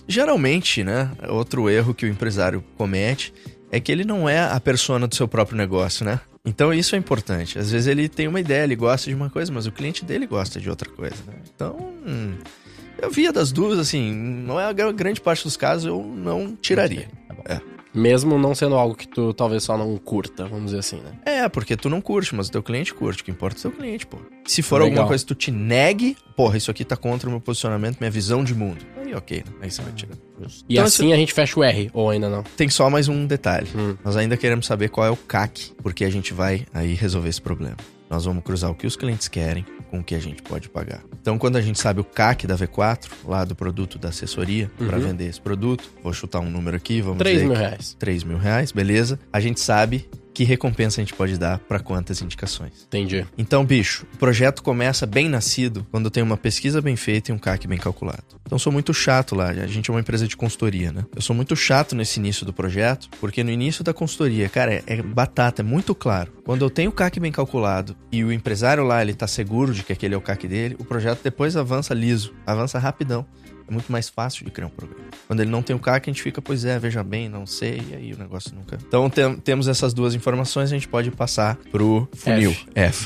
[0.07, 3.33] Geralmente, né, outro erro que o empresário comete
[3.71, 6.19] é que ele não é a persona do seu próprio negócio, né?
[6.45, 7.57] Então isso é importante.
[7.57, 10.25] Às vezes ele tem uma ideia, ele gosta de uma coisa, mas o cliente dele
[10.27, 11.33] gosta de outra coisa, né?
[11.55, 12.35] Então, hum,
[13.01, 16.55] eu via das duas, assim, não é a gra- grande parte dos casos eu não
[16.55, 17.07] tiraria.
[17.27, 17.35] Tá.
[17.55, 17.72] É.
[17.93, 21.11] Mesmo não sendo algo que tu talvez só não curta, vamos dizer assim, né?
[21.25, 23.21] É, porque tu não curte, mas o teu cliente curte.
[23.21, 24.17] O que importa é o teu cliente, pô.
[24.45, 24.89] Se for Legal.
[24.89, 28.11] alguma coisa que tu te negue, porra, isso aqui tá contra o meu posicionamento, minha
[28.11, 28.79] visão de mundo.
[28.97, 29.53] Aí, ok, né?
[29.61, 30.15] Aí você vai tirar.
[30.67, 32.43] E Então, assim a gente fecha o R, ou ainda não.
[32.57, 33.67] Tem só mais um detalhe.
[33.75, 33.95] Hum.
[34.03, 37.41] Nós ainda queremos saber qual é o CAC, porque a gente vai aí resolver esse
[37.41, 37.77] problema.
[38.13, 41.03] Nós vamos cruzar o que os clientes querem com o que a gente pode pagar.
[41.19, 44.97] Então, quando a gente sabe o CAC da V4, lá do produto da assessoria, para
[44.97, 45.03] Uhum.
[45.07, 47.95] vender esse produto, vou chutar um número aqui, vamos 3 dizer mil que- reais.
[47.97, 49.19] 3 mil reais, beleza.
[49.33, 52.83] A gente sabe que recompensa a gente pode dar para quantas indicações.
[52.87, 53.25] Entendi.
[53.37, 57.37] Então, bicho, o projeto começa bem nascido quando tem uma pesquisa bem feita e um
[57.37, 58.23] CAC bem calculado.
[58.45, 59.49] Então, sou muito chato lá.
[59.49, 61.05] A gente é uma empresa de consultoria, né?
[61.15, 64.83] Eu sou muito chato nesse início do projeto, porque no início da consultoria, cara, é,
[64.87, 66.31] é batata, é muito claro.
[66.43, 69.83] Quando eu tenho o CAC bem calculado e o empresário lá, ele tá seguro de
[69.83, 73.25] que aquele é o CAC dele, o projeto depois avança liso, avança rapidão.
[73.67, 75.03] É muito mais fácil de criar um programa.
[75.27, 77.81] Quando ele não tem o CAC, a gente fica, pois é, veja bem, não sei,
[77.91, 78.77] e aí o negócio nunca.
[78.87, 82.55] Então tem- temos essas duas informações, a gente pode passar pro funil.
[82.75, 83.05] F.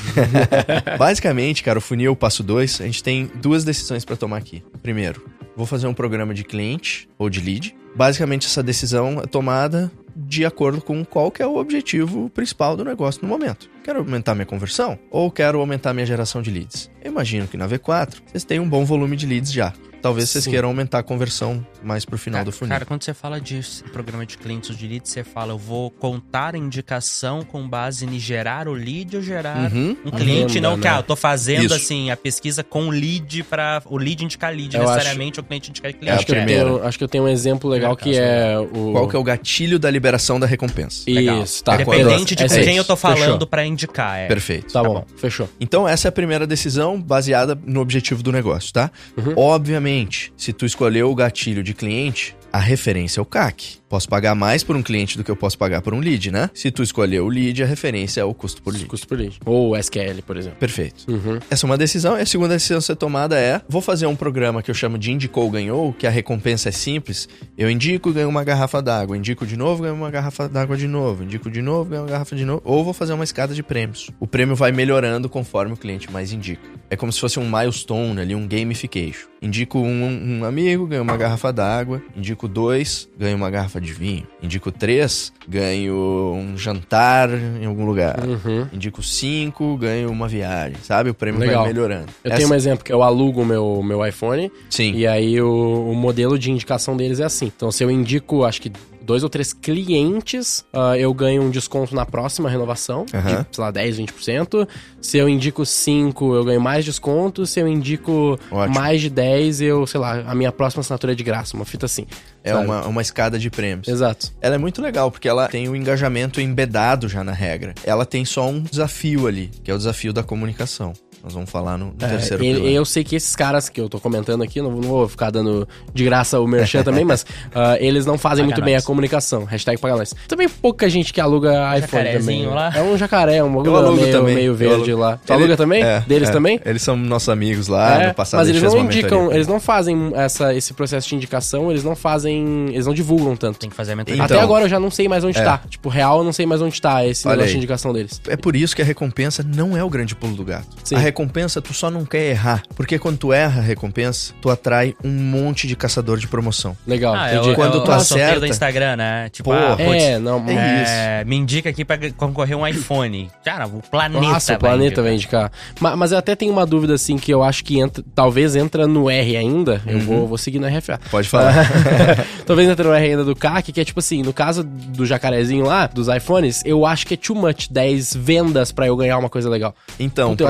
[0.98, 4.62] Basicamente, cara, o funil passo 2, a gente tem duas decisões para tomar aqui.
[4.82, 5.24] Primeiro,
[5.56, 7.74] vou fazer um programa de cliente ou de lead.
[7.94, 12.84] Basicamente, essa decisão é tomada de acordo com qual que é o objetivo principal do
[12.84, 13.70] negócio no momento.
[13.84, 16.90] Quero aumentar minha conversão ou quero aumentar minha geração de leads?
[17.02, 19.72] Eu imagino que na V4 vocês têm um bom volume de leads já.
[20.00, 20.50] Talvez vocês Sim.
[20.50, 22.70] queiram aumentar a conversão mais pro final do funil.
[22.72, 23.60] Cara, quando você fala de
[23.92, 28.06] programa de clientes ou de lead, você fala, eu vou contar a indicação com base
[28.06, 29.96] em gerar o lead ou gerar Uhum.
[30.04, 30.90] um cliente, não que, né?
[30.90, 31.74] ah, eu tô fazendo, Isso.
[31.74, 35.92] assim, a pesquisa com lead para o lead indicar lead, Eu necessariamente, o cliente indicar
[35.92, 36.16] cliente.
[36.16, 36.64] acho, que eu primeira.
[36.64, 38.92] tenho, acho que eu tenho um exemplo legal que é o.
[38.92, 41.10] Qual que é o gatilho da liberação da recompensa?
[41.10, 41.42] Legal.
[41.42, 41.74] Isso, tá.
[41.74, 42.64] Independente de É com isso.
[42.64, 44.16] quem eu tô falando pra indicar.
[44.18, 44.26] É.
[44.28, 44.72] Perfeito.
[44.72, 45.48] Tá, bom, fechou.
[45.60, 48.90] Então, essa é a primeira decisão baseada no objetivo do negócio, tá?
[49.36, 49.88] Obviamente,
[50.36, 53.78] se tu escolheu o gatilho de cliente, a referência é o CAC.
[53.88, 56.50] Posso pagar mais por um cliente do que eu posso pagar por um lead, né?
[56.52, 58.84] Se tu escolheu o lead, a referência é o custo por lead.
[58.84, 59.38] Custo por lead.
[59.46, 60.58] Ou SQL, por exemplo.
[60.58, 61.10] Perfeito.
[61.10, 61.38] Uhum.
[61.50, 62.18] Essa é uma decisão.
[62.18, 64.98] E a segunda decisão a ser tomada é: vou fazer um programa que eu chamo
[64.98, 67.28] de Indicou Ganhou, que a recompensa é simples.
[67.56, 69.16] Eu indico, ganho uma garrafa d'água.
[69.16, 71.24] Indico de novo, ganho uma garrafa d'água de novo.
[71.24, 72.60] Indico de novo, ganho uma garrafa de novo.
[72.64, 74.10] Ou vou fazer uma escada de prêmios.
[74.20, 76.62] O prêmio vai melhorando conforme o cliente mais indica.
[76.90, 79.28] É como se fosse um milestone ali, um gamification.
[79.40, 82.02] Indico um, um amigo, ganho uma garrafa d'água.
[82.14, 84.24] Indico dois, ganho uma garrafa de vinho.
[84.42, 85.94] Indico três, ganho
[86.34, 88.20] um jantar em algum lugar.
[88.24, 88.66] Uhum.
[88.72, 91.10] Indico cinco, ganho uma viagem, sabe?
[91.10, 91.62] O prêmio Legal.
[91.64, 92.06] vai melhorando.
[92.22, 94.92] Eu Essa- tenho um exemplo que eu alugo o meu, meu iPhone Sim.
[94.92, 97.46] e aí o, o modelo de indicação deles é assim.
[97.56, 98.70] Então, se eu indico, acho que
[99.08, 103.46] dois ou três clientes, ah, eu ganho um desconto na próxima renovação, Aham.
[103.48, 104.68] de, sei lá, 10, 20%.
[105.00, 107.46] Se eu indico cinco, eu ganho mais desconto.
[107.46, 108.74] Se eu indico Ótimo.
[108.74, 111.86] mais de 10, eu, sei lá, a minha próxima assinatura é de graça, uma fita
[111.86, 112.04] assim.
[112.44, 112.66] É sabe?
[112.66, 113.88] uma, uma escada de prêmios.
[113.88, 114.30] Exato.
[114.42, 117.74] Ela é muito legal, porque ela tem o engajamento embedado já na regra.
[117.84, 120.92] Ela tem só um desafio ali, que é o desafio da comunicação.
[121.22, 122.70] Nós vamos falar no, no É, terceiro e- pilar.
[122.72, 125.68] eu sei que esses caras que eu tô comentando aqui, não, não vou ficar dando
[125.92, 129.44] de graça o merchan também, mas ah, eles não fazem Paga muito bem a comunicação.
[129.44, 130.14] Hashtag paga nós.
[130.26, 132.04] Também pouca gente que aluga iPhone também.
[132.12, 132.72] jacarezinho lá.
[132.74, 134.34] É um jacaré, um bagulho meio, também.
[134.34, 135.18] meio verde lá.
[135.24, 135.82] Tu Ele- aluga também?
[135.82, 136.32] É, Deles é.
[136.32, 136.60] também?
[136.64, 139.36] Eles são nossos amigos lá, É, no passado mas eles não indicam, mentoria.
[139.36, 143.58] eles não fazem essa, esse processo de indicação, eles não fazem, eles não divulgam tanto.
[143.58, 144.22] Tem que fazer a mentoria.
[144.22, 145.42] Então, Até agora eu já não sei mais onde é.
[145.44, 145.60] tá.
[145.68, 147.52] Tipo, real eu não sei mais onde tá esse Olha negócio aí.
[147.52, 148.20] de indicação deles.
[148.28, 150.66] É por isso que a recompensa não é o grande pulo do gato.
[150.84, 150.94] Sim.
[150.94, 152.62] A recompensa tu só não quer errar.
[152.76, 156.76] Porque quando tu erra a recompensa, tu atrai um monte de caçador de promoção.
[156.86, 157.50] Legal, Ah, é entendi.
[157.50, 159.28] o, Quando é o tu sorteio acerta- do Instagram, né?
[159.30, 163.30] Tipo, Pô, ah, É, não, É é, me indica aqui pra concorrer um iPhone.
[163.44, 165.04] Cara, o planeta Nossa, o vai planeta indicar.
[165.04, 165.52] vai indicar.
[165.80, 168.86] Ma- Mas, eu até tenho uma dúvida, assim, que eu acho que entra, talvez entra
[168.86, 169.80] no R ainda.
[169.86, 171.00] Eu vou, vou seguir no RFA.
[171.10, 171.54] Pode falar.
[172.46, 175.64] talvez entra no R ainda do CAC, que é tipo assim, no caso do jacarezinho
[175.64, 179.28] lá, dos iPhones, eu acho que é too much 10 vendas pra eu ganhar uma
[179.30, 179.74] coisa legal.
[179.98, 180.48] Então, Puta, eu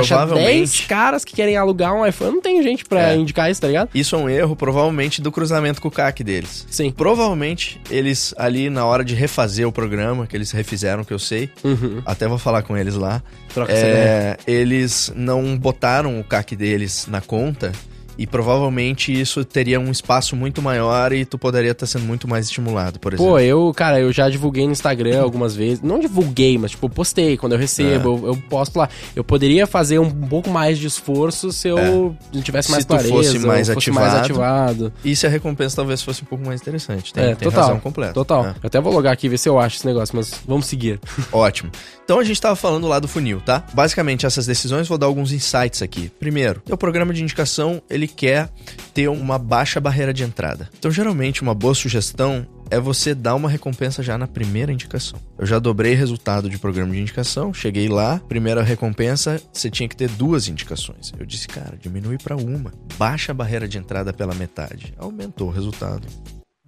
[0.49, 0.87] achar 10 provavelmente...
[0.89, 3.17] caras que querem alugar um iPhone, não tem gente pra É.
[3.17, 3.91] indicar isso, tá ligado?
[3.95, 6.67] Isso é um erro, provavelmente, do cruzamento com o CAC deles.
[6.71, 6.91] Sim.
[6.91, 11.51] Provavelmente, eles ali na hora de refazer o programa, que eles refizeram, que eu sei,
[11.65, 12.03] Uhum.
[12.07, 13.23] até vou falar com eles lá,
[13.53, 17.73] Troca é, eles não botaram o CAC deles na conta
[18.19, 22.47] e provavelmente isso teria um espaço muito maior e tu poderia estar sendo muito mais
[22.47, 23.33] estimulado, por exemplo.
[23.33, 25.81] Pô, eu, cara, eu já divulguei no Instagram algumas vezes.
[25.81, 27.37] Não divulguei, mas, tipo, postei.
[27.37, 28.89] Quando eu recebo, eu, eu posto lá.
[29.15, 33.09] Eu poderia fazer um pouco mais de esforço se eu tivesse Se mais tu clareza,
[33.13, 34.87] fosse mais fosse mais ativado.
[34.87, 34.93] ativado.
[35.05, 37.13] E se a recompensa talvez fosse um pouco mais interessante.
[37.13, 37.63] Tem, é, tem total.
[37.63, 38.15] razão completa.
[38.15, 38.47] Total.
[38.47, 38.49] É.
[38.51, 40.99] Eu até vou logar aqui e ver se eu acho esse negócio, mas vamos seguir.
[41.31, 41.71] Ótimo.
[42.05, 43.63] Então a gente estava falando lá do funil, tá?
[43.75, 46.11] Basicamente essas decisões vou dar alguns insights aqui.
[46.19, 48.51] Primeiro, o programa de indicação ele quer
[48.93, 50.69] ter uma baixa barreira de entrada.
[50.79, 55.19] Então geralmente uma boa sugestão é você dar uma recompensa já na primeira indicação.
[55.39, 59.97] Eu já dobrei resultado de programa de indicação, cheguei lá, primeira recompensa, você tinha que
[59.97, 61.13] ter duas indicações.
[61.19, 64.93] Eu disse, cara, diminui para uma, baixa a barreira de entrada pela metade.
[64.99, 66.07] Aumentou o resultado.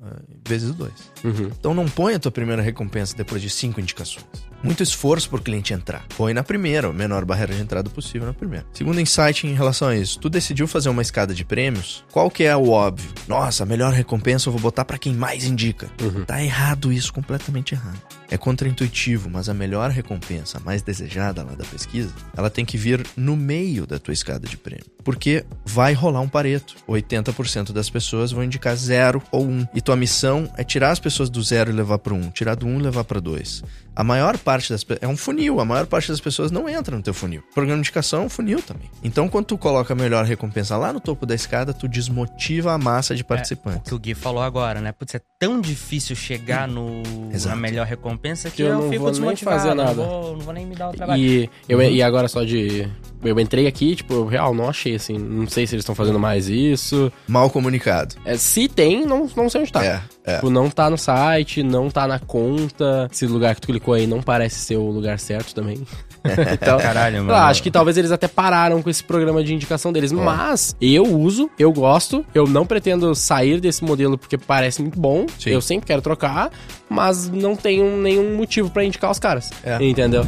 [0.03, 0.16] ah,
[0.49, 0.93] Vezes dois.
[1.22, 1.51] Uhum.
[1.59, 4.24] Então não põe a tua primeira recompensa depois de cinco indicações.
[4.62, 6.04] Muito esforço pro cliente entrar.
[6.16, 8.66] Põe na primeira, a menor barreira de entrada possível na primeira.
[8.72, 12.44] Segundo insight em relação a isso, tu decidiu fazer uma escada de prêmios, qual que
[12.44, 13.11] é o óbvio?
[13.26, 15.88] Nossa, a melhor recompensa eu vou botar para quem mais indica.
[16.26, 18.00] Tá errado isso, completamente errado.
[18.30, 22.78] É contraintuitivo, mas a melhor recompensa, a mais desejada lá da pesquisa, ela tem que
[22.78, 24.84] vir no meio da tua escada de prêmio.
[25.02, 26.76] Porque vai rolar um pareto.
[26.88, 29.50] 80% das pessoas vão indicar 0 ou 1.
[29.50, 32.30] Um, e tua missão é tirar as pessoas do 0 e levar para 1, um,
[32.30, 33.64] tirar do 1 um e levar para 2.
[33.96, 37.03] A maior parte das é um funil, a maior parte das pessoas não entra no
[37.03, 37.42] teu funil.
[37.51, 38.90] O programa de indicação é um funil também.
[39.03, 42.78] Então, quando tu coloca a melhor recompensa lá no topo da escada, tu desmotiva a
[42.78, 43.80] massa de participantes.
[43.80, 44.92] O que o Gui falou agora, né?
[44.92, 47.55] Putz, é tão difícil chegar no, Exato.
[47.55, 49.57] na melhor recompensa que Eu eu, não fico vou nem desmotivado.
[49.59, 49.94] fazer nada.
[49.94, 51.20] Não, vou, não vou nem me dar o trabalho.
[51.20, 52.88] E, eu, e agora só de.
[53.22, 55.18] Eu entrei aqui, tipo, eu real não achei assim.
[55.18, 57.12] Não sei se eles estão fazendo mais isso.
[57.28, 58.14] Mal comunicado.
[58.24, 59.84] É, se tem, não, não sei onde tá.
[59.84, 60.34] É, é.
[60.34, 63.08] Tipo, não tá no site, não tá na conta.
[63.10, 65.78] Esse lugar que tu clicou aí não parece ser o lugar certo também.
[66.52, 67.34] então, Caralho, mano.
[67.34, 70.12] acho que talvez eles até pararam com esse programa de indicação deles.
[70.12, 75.26] Mas eu uso, eu gosto, eu não pretendo sair desse modelo porque parece muito bom.
[75.38, 75.50] Sim.
[75.50, 76.50] Eu sempre quero trocar,
[76.88, 79.50] mas não tenho nenhum motivo pra indicar os caras.
[79.64, 79.82] É.
[79.82, 80.24] Entendeu?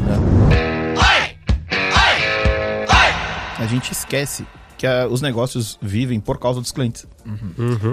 [3.59, 4.45] A gente esquece
[4.83, 7.07] que ah, os negócios vivem por causa dos clientes.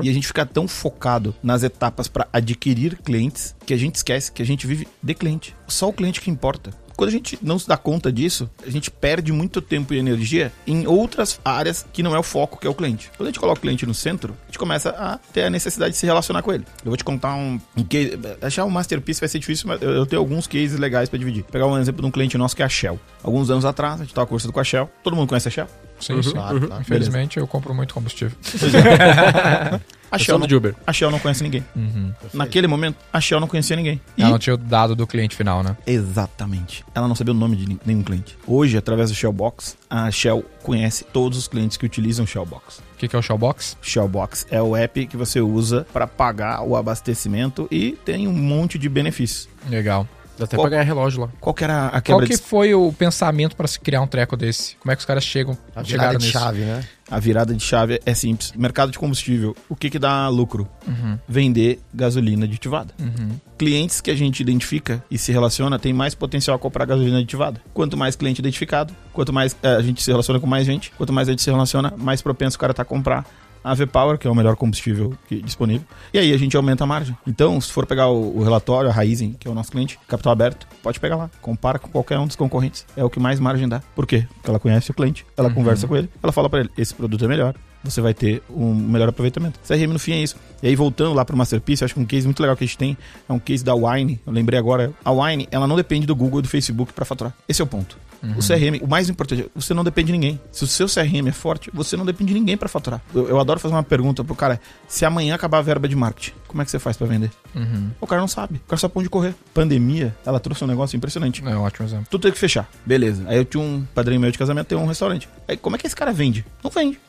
[0.02, 4.32] E a gente fica tão focado nas etapas para adquirir clientes que a gente esquece
[4.32, 5.56] que a gente vive de cliente.
[5.68, 6.72] Só o cliente que importa.
[6.98, 10.52] Quando a gente não se dá conta disso, a gente perde muito tempo e energia
[10.66, 13.12] em outras áreas que não é o foco, que é o cliente.
[13.16, 15.92] Quando a gente coloca o cliente no centro, a gente começa a ter a necessidade
[15.92, 16.66] de se relacionar com ele.
[16.84, 18.20] Eu vou te contar um, um case.
[18.42, 21.44] Achar um masterpiece vai ser difícil, mas eu, eu tenho alguns cases legais para dividir.
[21.44, 23.00] Pegar um exemplo de um cliente nosso que é a Shell.
[23.24, 24.90] Alguns anos atrás, a gente estava conversando com a Shell.
[25.04, 25.68] Todo mundo conhece a Shell?
[26.00, 26.32] Sim, sim.
[26.32, 26.82] Claro, claro.
[26.82, 28.36] Infelizmente, eu compro muito combustível.
[30.12, 30.76] A Eu Shell, não, do de Uber.
[30.88, 31.64] a Shell não conhece ninguém.
[32.34, 34.02] Naquele momento, a Shell não conhecia ninguém.
[34.18, 35.78] E Ela não tinha o dado do cliente final, né?
[35.86, 36.84] Exatamente.
[36.96, 38.38] Ela não sabia o nome de nenhum cliente.
[38.48, 42.80] Hoje, através do Shellbox, a Shell conhece todos os clientes que utilizam o Shellbox.
[42.80, 43.78] O que, que é o Showbox?
[43.82, 48.78] Shellbox é o app que você usa para pagar o abastecimento e tem um monte
[48.78, 49.48] de benefícios.
[49.70, 50.08] Legal.
[50.40, 51.30] Dá até Qual- pra ganhar relógio lá.
[51.40, 52.42] Qual que era a Qual quebra que de...
[52.42, 54.76] foi o pensamento pra se criar um treco desse?
[54.78, 56.32] Como é que os caras chegam, A virada de nisso?
[56.40, 56.84] chave, né?
[57.12, 58.54] A virada de chave é simples.
[58.56, 59.56] Mercado de combustível.
[59.68, 60.68] O que que dá lucro?
[60.88, 61.18] Uhum.
[61.28, 62.94] Vender gasolina aditivada.
[63.00, 63.32] Uhum.
[63.58, 67.60] clientes que a gente identifica e se relaciona tem mais potencial a comprar gasolina aditivada.
[67.74, 71.12] Quanto mais cliente identificado, quanto mais eh, a gente se relaciona com mais gente, quanto
[71.12, 73.26] mais a gente se relaciona, mais propenso o cara tá a comprar
[73.64, 75.86] a V-Power, que é o melhor combustível que- disponível.
[76.14, 77.16] E aí a gente aumenta a margem.
[77.28, 80.32] Então, se for pegar o, o relatório, a Raizen, que é o nosso cliente, capital
[80.34, 81.30] aberto, pode pegar lá.
[81.42, 82.86] Compara com qualquer um dos concorrentes.
[82.96, 83.82] É o que mais margem dá.
[83.96, 84.26] Por quê?
[84.36, 87.24] Porque ela conhece o cliente, ela conversa com ele, ela fala pra ele, esse produto
[87.26, 87.54] é melhor.
[87.84, 89.60] Você vai ter um melhor aproveitamento.
[89.66, 90.36] CRM no fim é isso.
[90.62, 92.68] E aí, voltando lá pro Masterpiece, eu acho que um case muito legal que a
[92.68, 94.20] gente tem é um case da Wine.
[94.26, 94.92] Eu lembrei agora.
[95.04, 97.34] A Wine, ela não depende do Google e do Facebook para faturar.
[97.48, 97.98] Esse é o ponto.
[98.22, 100.40] O CRM, o mais importante, você não depende de ninguém.
[100.52, 103.02] Se o seu CRM é forte, você não depende de ninguém para faturar.
[103.16, 106.34] Eu, eu adoro fazer uma pergunta pro cara: se amanhã acabar a verba de marketing,
[106.48, 107.32] como é que você faz para vender?
[107.56, 107.92] Uhum.
[108.00, 108.58] O cara não sabe.
[108.58, 109.34] O cara só pode correr.
[109.54, 111.42] Pandemia, ela trouxe um negócio impressionante.
[111.46, 112.08] É um ótimo exemplo.
[112.10, 112.70] Tudo teve que fechar.
[112.86, 113.24] Beleza.
[113.28, 115.30] Aí eu tinha um padrinho meu de casamento, tem um restaurante.
[115.48, 116.46] Aí como é que esse cara vende?
[116.62, 117.00] Não vende.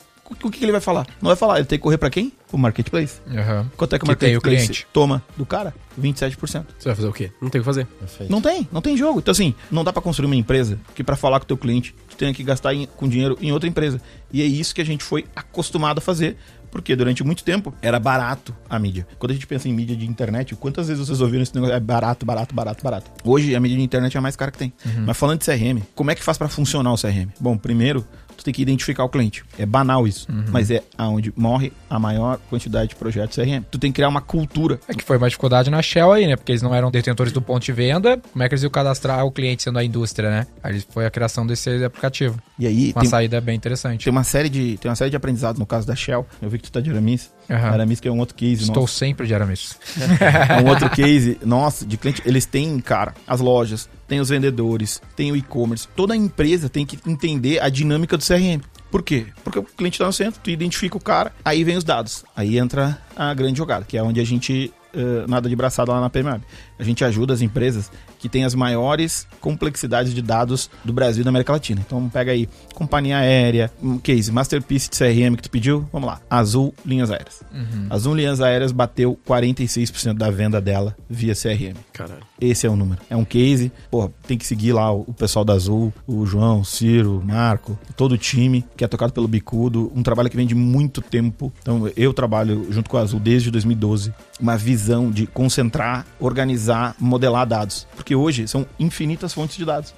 [0.43, 1.05] O que, ele vai falar?
[1.21, 1.57] Não vai falar.
[1.57, 2.31] Ele tem que correr pra quem?
[2.51, 3.19] O marketplace.
[3.27, 3.65] Uhum.
[3.77, 4.87] Quanto é que o Que tem o marketplace cliente.
[4.91, 5.73] toma do cara?
[5.99, 6.37] 27%.
[6.37, 7.31] Você vai fazer o quê?
[7.41, 7.85] Não tem o que fazer.
[7.85, 8.31] Perfeito.
[8.31, 9.19] Não tem, não tem jogo.
[9.19, 11.93] Então assim, não dá pra construir uma empresa que pra falar com o teu cliente,
[12.09, 14.01] tu tenha que gastar em- com dinheiro em outra empresa.
[14.31, 16.37] E é isso que a gente foi acostumado a fazer.
[16.71, 19.05] Porque durante muito tempo era barato a mídia.
[19.19, 21.75] Quando a gente pensa em mídia de internet, quantas vezes vocês ouviram esse negócio?
[21.75, 23.11] É barato, barato, barato, barato.
[23.25, 24.71] Hoje a mídia de internet é a mais cara que tem.
[25.05, 27.27] Mas falando de CRM, como é que faz pra funcionar o CRM?
[27.41, 28.07] Bom, primeiro,
[28.41, 29.43] tu tem que identificar o cliente.
[29.57, 33.63] É banal isso, mas é aonde morre a maior quantidade de projetos CRM.
[33.69, 34.79] Tu tem que criar uma cultura.
[34.87, 36.35] É que foi uma dificuldade na Shell aí, né?
[36.35, 38.17] Porque eles não eram detentores do ponto de venda.
[38.31, 40.47] Como é que eles iam cadastrar o cliente sendo a indústria, né?
[40.63, 42.39] Aí foi a criação desse aplicativo.
[42.57, 44.03] E aí Uma tem, saída bem interessante.
[44.05, 46.25] tem uma série de tem uma série de aprendizados no caso da Shell.
[46.41, 47.29] Eu vi que tu tá de Aramis.
[47.49, 47.67] Aham.
[47.69, 48.95] Aramis que é um outro case Estou nosso.
[48.97, 49.77] sempre de Aramis.
[50.49, 52.21] É um outro case nosso de cliente.
[52.25, 55.87] Eles têm, cara, as lojas, tem os vendedores, tem o e-commerce.
[55.95, 58.59] Toda empresa tem que entender a dinâmica do CRM.
[58.91, 59.27] Por quê?
[59.41, 62.25] Porque o cliente está no centro, tu identifica o cara, aí vem os dados.
[62.35, 66.01] Aí entra a grande jogada, que é onde a gente eh, nada de braçada lá
[66.01, 66.41] na PMAB.
[66.79, 71.23] A gente ajuda as empresas que têm as maiores complexidades de dados do Brasil e
[71.23, 71.81] da América Latina.
[71.85, 76.19] Então pega aí companhia aérea, um case, Masterpiece de CRM que tu pediu, vamos lá.
[76.29, 77.43] Azul Linhas Aéreas.
[77.89, 81.77] Azul Linhas Aéreas bateu 46% da venda dela via CRM.
[81.93, 82.21] Caralho.
[82.39, 83.01] Esse é o número.
[83.09, 83.71] É um case.
[83.89, 87.25] Pô, tem que seguir lá o o pessoal da Azul, o João, o Ciro, o
[87.25, 89.91] Marco, todo o time que é tocado pelo Bicudo.
[89.93, 91.51] Um trabalho que vem de muito tempo.
[91.61, 94.13] Então, eu trabalho junto com a Azul desde 2012.
[94.39, 97.87] Uma visão visão de concentrar, organizar, modelar dados.
[97.95, 99.93] Porque hoje são infinitas fontes de dados.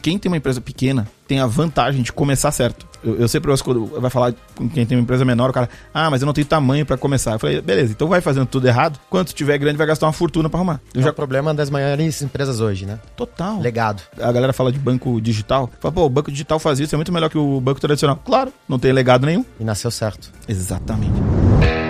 [0.00, 2.86] Quem tem uma empresa pequena tem a vantagem de começar certo.
[3.02, 5.68] Eu, eu sempre ouço quando vai falar com quem tem uma empresa menor, o cara,
[5.92, 7.32] ah, mas eu não tenho tamanho pra começar.
[7.32, 8.98] Eu falei, beleza, então vai fazendo tudo errado.
[9.10, 10.80] Quando tiver grande, vai gastar uma fortuna pra arrumar.
[10.94, 13.00] Eu É já o problema das maiores empresas hoje, né?
[13.16, 13.58] Total.
[13.60, 14.02] Legado.
[14.20, 15.68] A galera fala de banco digital.
[15.80, 18.16] Fala, pô, o banco digital faz isso, é muito melhor que o banco tradicional.
[18.24, 19.44] Claro, não tem legado nenhum.
[19.58, 20.30] E nasceu certo.
[20.46, 21.81] Exatamente.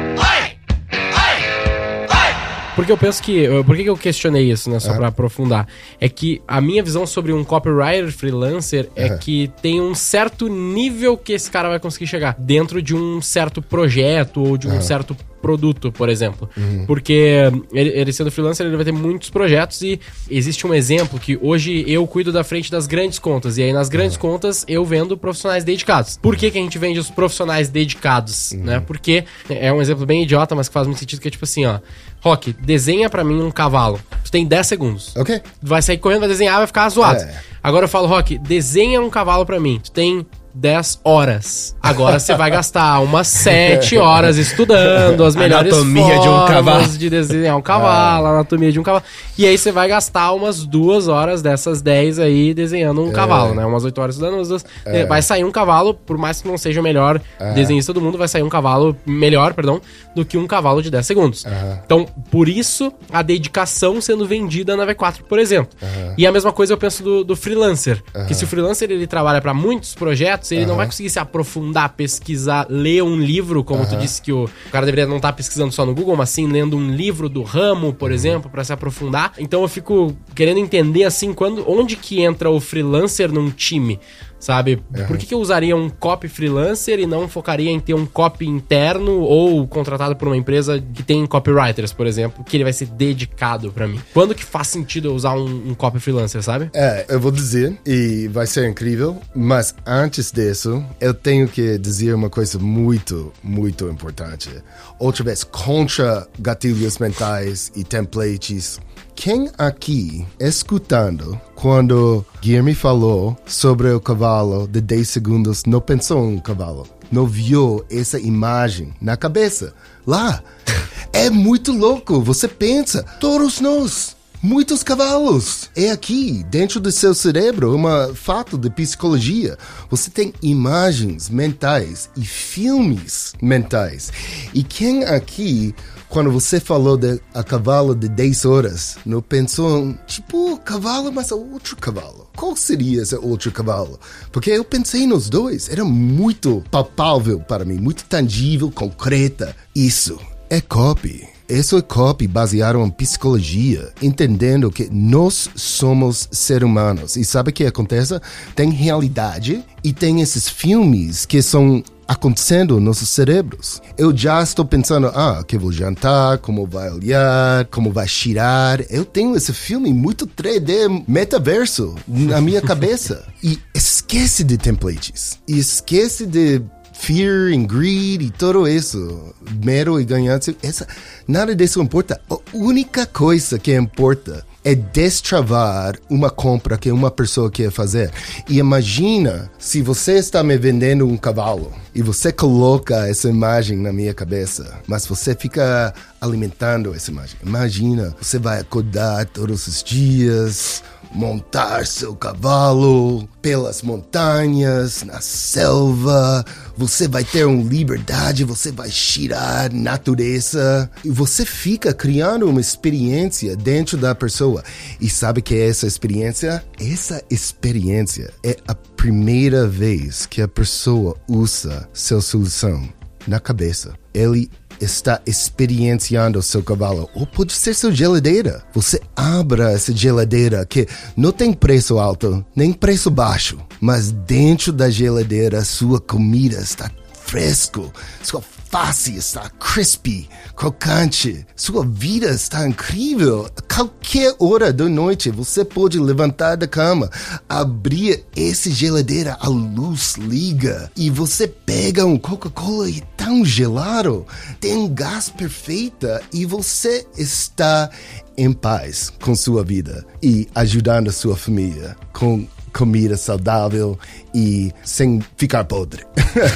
[2.75, 3.47] Porque eu penso que.
[3.65, 4.81] Por que que eu questionei isso, né?
[4.81, 5.67] Só pra aprofundar.
[6.01, 11.17] É que a minha visão sobre um copywriter freelancer é que tem um certo nível
[11.17, 15.17] que esse cara vai conseguir chegar dentro de um certo projeto ou de um certo
[15.43, 16.49] produto, por exemplo.
[16.87, 21.39] Porque ele, ele sendo freelancer, ele vai ter muitos projetos e existe um exemplo que
[21.43, 23.59] hoje eu cuido da frente das grandes contas.
[23.59, 26.17] E aí nas grandes contas eu vendo profissionais dedicados.
[26.17, 28.81] Por que, que a gente vende os profissionais dedicados, né?
[28.81, 31.67] Porque é um exemplo bem idiota, mas que faz muito sentido, que é tipo assim,
[31.67, 31.81] ó.
[32.21, 33.99] Rock, desenha pra mim um cavalo.
[34.25, 35.17] Tu tem 10 segundos.
[35.17, 35.43] Ok.
[35.61, 37.21] Vai sair correndo, vai desenhar, vai ficar zoado.
[37.21, 37.41] É.
[37.61, 39.81] Agora eu falo, Rock, desenha um cavalo pra mim.
[39.83, 40.25] Tu tem
[40.55, 41.75] 10 horas.
[41.83, 46.89] Agora você vai gastar umas 7 horas estudando as melhores Anatomia de um cavalo.
[46.89, 49.05] de desenhar um cavalo, anatomia de um cavalo.
[49.37, 53.65] E aí você vai gastar umas duas horas dessas 10 aí desenhando um cavalo, né?
[53.65, 54.65] Umas 8 horas estudando, umas duas.
[55.09, 57.21] Vai sair um cavalo, por mais que não seja o melhor
[57.55, 59.81] desenhista do mundo, vai sair um cavalo melhor, perdão,
[60.15, 61.45] do que um cavalo de 10 segundos.
[61.85, 65.77] Então, por isso, a dedicação sendo vendida na V4, por exemplo.
[66.17, 68.03] E a mesma coisa eu penso do, do freelancer.
[68.29, 71.91] Que se o freelancer ele trabalha para muitos projetos, ele não vai conseguir se aprofundar,
[71.91, 75.87] pesquisar, ler um livro, como tu disse que o cara deveria não estar pesquisando só
[75.87, 79.33] no Google, mas sim lendo um livro do ramo, por exemplo, para se aprofundar.
[79.39, 84.01] Então eu fico querendo entender assim, quando, onde que entra o freelancer num time?
[84.43, 84.83] Sabe?
[85.07, 88.45] Por que, que eu usaria um copy freelancer e não focaria em ter um copy
[88.45, 92.87] interno ou contratado por uma empresa que tem copywriters, por exemplo, que ele vai ser
[92.87, 94.01] dedicado pra mim?
[94.13, 96.71] Quando que faz sentido eu usar um, um copy freelancer, sabe?
[96.75, 102.13] É, eu vou dizer, e vai ser incrível, mas antes disso, eu tenho que dizer
[102.13, 104.51] uma coisa muito, muito importante.
[104.99, 108.81] Outra vez, contra gatilhos mentais e templates.
[109.15, 116.37] Quem aqui, escutando, quando Guilherme falou sobre o cavalo de 10 segundos, não pensou em
[116.37, 116.89] um cavalo?
[117.11, 119.75] Não viu essa imagem na cabeça?
[120.07, 120.43] Lá.
[121.15, 122.23] É muito louco.
[122.23, 125.71] Você pensa, todos nós Muitos cavalos.
[125.77, 129.57] É aqui, dentro do seu cérebro, um fato de psicologia.
[129.89, 134.11] Você tem imagens mentais e filmes mentais.
[134.53, 135.73] E quem aqui,
[136.09, 141.77] quando você falou de a cavalo de 10 horas, não pensou, tipo, cavalo, mas outro
[141.77, 142.29] cavalo?
[142.35, 144.01] Qual seria esse outro cavalo?
[144.33, 145.69] Porque eu pensei nos dois.
[145.69, 149.55] Era muito palpável para mim, muito tangível, concreta.
[149.73, 150.19] Isso
[150.51, 151.29] é copy.
[151.53, 157.15] Isso é copy baseado em psicologia, entendendo que nós somos seres humanos.
[157.15, 158.19] E sabe o que acontece?
[158.57, 163.83] Tem realidade e tem esses filmes que são acontecendo nos nossos cérebros.
[163.99, 168.83] Eu já estou pensando, ah, que vou jantar, como vai olhar, como vai cheirar.
[168.89, 173.27] Eu tenho esse filme muito 3D, metaverso, na minha cabeça.
[173.43, 175.39] E esquece de templates.
[175.47, 176.63] E esquece de
[177.03, 179.35] fear and greed e tudo isso,
[179.65, 180.87] medo e ganância, essa,
[181.27, 182.21] nada disso importa.
[182.31, 188.13] A única coisa que importa é destravar uma compra que uma pessoa quer fazer.
[188.49, 193.93] E imagina se você está me vendendo um cavalo e você coloca essa imagem na
[193.93, 197.37] minha cabeça, mas você fica alimentando essa imagem.
[197.45, 200.85] Imagina, você vai acordar todos os dias,
[201.15, 206.45] montar seu cavalo pelas montanhas, na selva.
[206.77, 213.57] Você vai ter uma liberdade, você vai cheirar natureza e você fica criando uma experiência
[213.57, 214.63] dentro da pessoa.
[215.01, 216.65] E sabe que é essa experiência?
[216.81, 222.89] Essa experiência é a primeira vez que a pessoa usa sua solução
[223.27, 223.95] na cabeça.
[224.15, 224.51] Ele
[224.83, 227.09] está experienciando seu cavalo.
[227.15, 228.63] Ou pode ser sua geladeira.
[228.75, 233.59] Você abra essa geladeira que não tem preço alto, nem preço baixo.
[233.81, 237.93] Mas dentro da geladeira, sua comida está fresco.
[238.23, 238.43] Sua
[238.73, 241.47] face está crispy, crocante.
[241.55, 243.47] Sua vida está incrível.
[243.69, 247.11] Qualquer hora da noite, você pode levantar da cama,
[247.47, 254.27] abrir essa geladeira, a luz liga e você pega um Coca-Cola e tão gelado,
[254.59, 257.91] tem gás perfeita e você está
[258.39, 263.99] em paz com sua vida e ajudando a sua família com comida saudável
[264.35, 266.05] e sem ficar podre.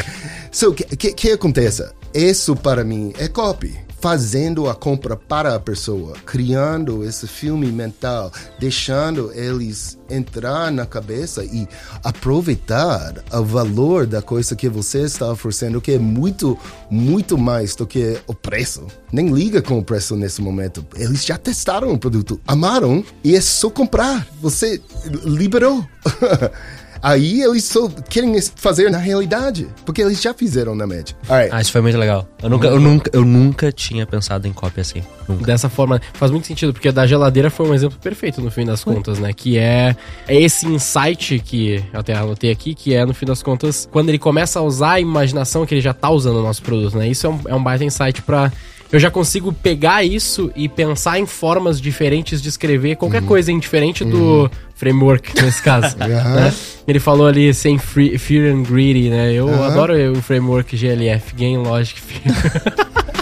[0.50, 1.84] so, que, que, que acontece?
[2.16, 3.76] Isso para mim é copy.
[3.98, 11.44] fazendo a compra para a pessoa, criando esse filme mental, deixando eles entrar na cabeça
[11.44, 11.66] e
[12.04, 16.56] aproveitar o valor da coisa que você está oferecendo, que é muito,
[16.88, 18.86] muito mais do que o preço.
[19.10, 20.86] Nem liga com o preço nesse momento.
[20.94, 24.26] Eles já testaram o produto, amaram e é só comprar.
[24.40, 24.80] Você
[25.24, 25.84] liberou.
[27.06, 31.14] Aí eles só querem fazer na realidade, porque eles já fizeram na média.
[31.28, 31.54] Alright.
[31.54, 32.26] Ah, isso foi muito legal.
[32.42, 35.04] Eu nunca, eu nunca, eu nunca tinha pensado em cópia assim.
[35.28, 35.44] Nunca.
[35.44, 38.82] Dessa forma, faz muito sentido, porque da geladeira foi um exemplo perfeito no fim das
[38.82, 39.32] contas, né?
[39.32, 39.94] Que é,
[40.26, 44.08] é esse insight que eu até anotei aqui, que é, no fim das contas, quando
[44.08, 47.06] ele começa a usar a imaginação que ele já tá usando no nosso produto, né?
[47.06, 48.50] Isso é um, é um baita insight pra.
[48.96, 54.02] Eu já consigo pegar isso e pensar em formas diferentes de escrever qualquer coisa, indiferente
[54.06, 55.94] do framework, nesse caso.
[56.00, 56.50] né?
[56.88, 59.34] Ele falou ali sem free, Fear and Greedy, né?
[59.34, 62.34] Eu adoro o framework GLF, Game Logic Fear.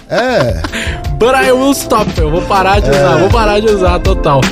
[0.08, 0.62] É.
[1.18, 2.08] But I will stop.
[2.20, 4.42] Eu vou parar de usar, vou parar de usar total.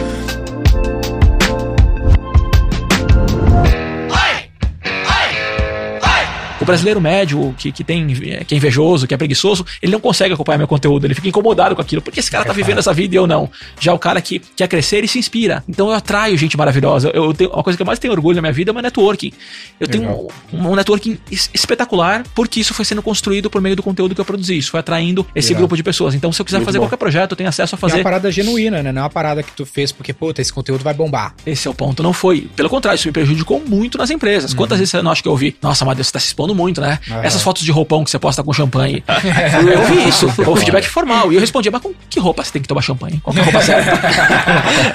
[6.63, 8.07] O brasileiro médio, que, que tem
[8.47, 11.75] que é invejoso, que é preguiçoso, ele não consegue acompanhar meu conteúdo, ele fica incomodado
[11.75, 12.01] com aquilo.
[12.03, 13.51] Porque esse cara tá vivendo essa vida e eu não.
[13.81, 15.63] Já o cara que quer crescer e se inspira.
[15.69, 17.11] Então eu atraio gente maravilhosa.
[17.13, 18.75] Eu, eu tenho, uma coisa que eu mais tenho orgulho na minha vida é o
[18.75, 19.33] meu networking.
[19.81, 20.09] Eu tenho
[20.53, 24.21] um, um networking es- espetacular porque isso foi sendo construído por meio do conteúdo que
[24.21, 24.57] eu produzi.
[24.59, 25.61] Isso foi atraindo esse Irado.
[25.63, 26.15] grupo de pessoas.
[26.15, 26.85] Então, se eu quiser Muito fazer bom.
[26.85, 27.97] qualquer projeto, eu tenho acesso a É fazer.
[27.97, 28.93] uma parada genuína, né?
[28.93, 31.35] Não é uma parada que tu fez porque, puta, esse conteúdo vai bombar.
[31.47, 32.49] Esse é o ponto, não foi.
[32.55, 34.53] Pelo contrário, isso me prejudicou muito nas empresas.
[34.55, 35.57] Quantas vezes você não acha que eu ouvi?
[35.63, 36.99] Nossa, Matheus, você tá se expondo muito, né?
[37.11, 37.23] Aham.
[37.23, 39.03] Essas fotos de roupão que você posta com champanhe.
[39.73, 41.33] eu ouvi isso, o feedback formal.
[41.33, 43.21] E eu respondia, mas com que roupa você tem que tomar champanhe?
[43.23, 43.91] Qual que é a roupa certa?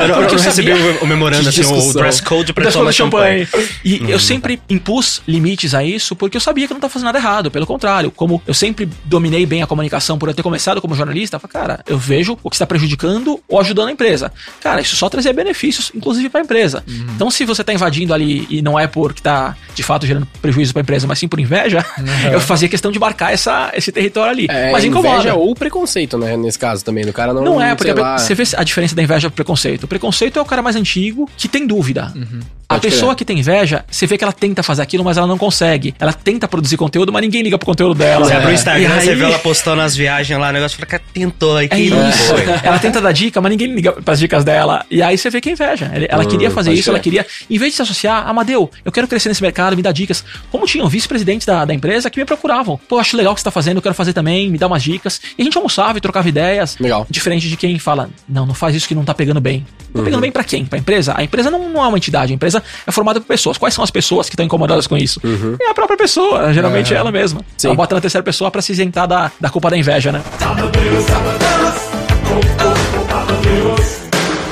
[0.04, 3.46] Eu eu Porque não recebi o- o memorando, assim, o dress code pra tomar champanhe.
[3.46, 3.68] champanhe.
[3.84, 4.10] E Hum.
[4.10, 7.18] eu sempre impus limites a isso porque eu sabia que eu não estava fazendo nada
[7.18, 7.52] errado.
[7.52, 11.36] Pelo contrário, como eu sempre dominei bem a comunicação por eu ter começado como jornalista,
[11.36, 14.32] eu falei, cara, eu vejo o que está prejudicando ou ajudando a empresa.
[14.62, 16.84] Cara, isso só trazia benefícios, inclusive para a empresa.
[16.88, 17.08] Uhum.
[17.16, 20.74] Então, se você está invadindo ali e não é porque está de fato gerando prejuízo
[20.74, 21.86] para a empresa, mas sim por inveja,
[22.32, 24.48] eu fazia questão de marcar essa, esse território ali.
[24.50, 25.16] É, mas incomoda.
[25.16, 26.38] inveja ou preconceito, né?
[26.38, 27.44] Nesse caso também, do cara não.
[27.44, 29.84] Não é, porque sei lá, você vê a diferença da inveja pro preconceito.
[29.84, 32.14] O preconceito é o cara mais antigo que tem dúvida.
[32.14, 33.18] A Pode pessoa crer.
[33.20, 35.96] que tem inveja, você vê que ela tenta fazer aquilo, mas ela não consegue.
[35.98, 38.26] Ela tenta produzir conteúdo, mas ninguém liga pro conteúdo dela.
[38.26, 40.78] Você abre o E Instagram, aí- você vê ela postando as viagens lá, o negócio
[40.78, 42.24] fala, cara, tentou aí, É que não isso.
[42.26, 42.42] foi.
[42.64, 44.86] Ela tenta dar dica, mas ninguém liga pras dicas dela.
[44.92, 45.90] E aí você vê que é inveja.
[46.10, 49.08] Ela Hum, queria fazer isso, ela queria, em vez de se associar, Amadeu, eu quero
[49.08, 50.24] crescer nesse mercado, me dá dicas.
[50.52, 52.78] Como tinham vice-presidentes da, da empresa que me procuravam.
[52.90, 54.84] Pô, acho legal o que você tá fazendo, eu quero fazer também, me dá umas
[54.84, 55.22] dicas.
[55.38, 56.76] E a gente almoçava e trocava ideias.
[56.80, 57.08] Legal.
[57.10, 59.66] Diferente de quem fala, não, não faz isso que não tá pegando bem.
[59.94, 60.04] Tá Uhum.
[60.06, 60.66] pegando bem pra quem?
[60.66, 61.14] Pra empresa?
[61.16, 63.58] A empresa não, não é uma entidade, a empresa é formada por pessoas.
[63.58, 65.22] Quais são as pessoas que estão incomodadas com isso?
[65.62, 67.42] É a própria pessoa, geralmente é ela mesma.
[67.58, 67.68] Sim.
[67.68, 70.22] Ela bota na terceira pessoa pra se isentar da, da culpa da inveja, né?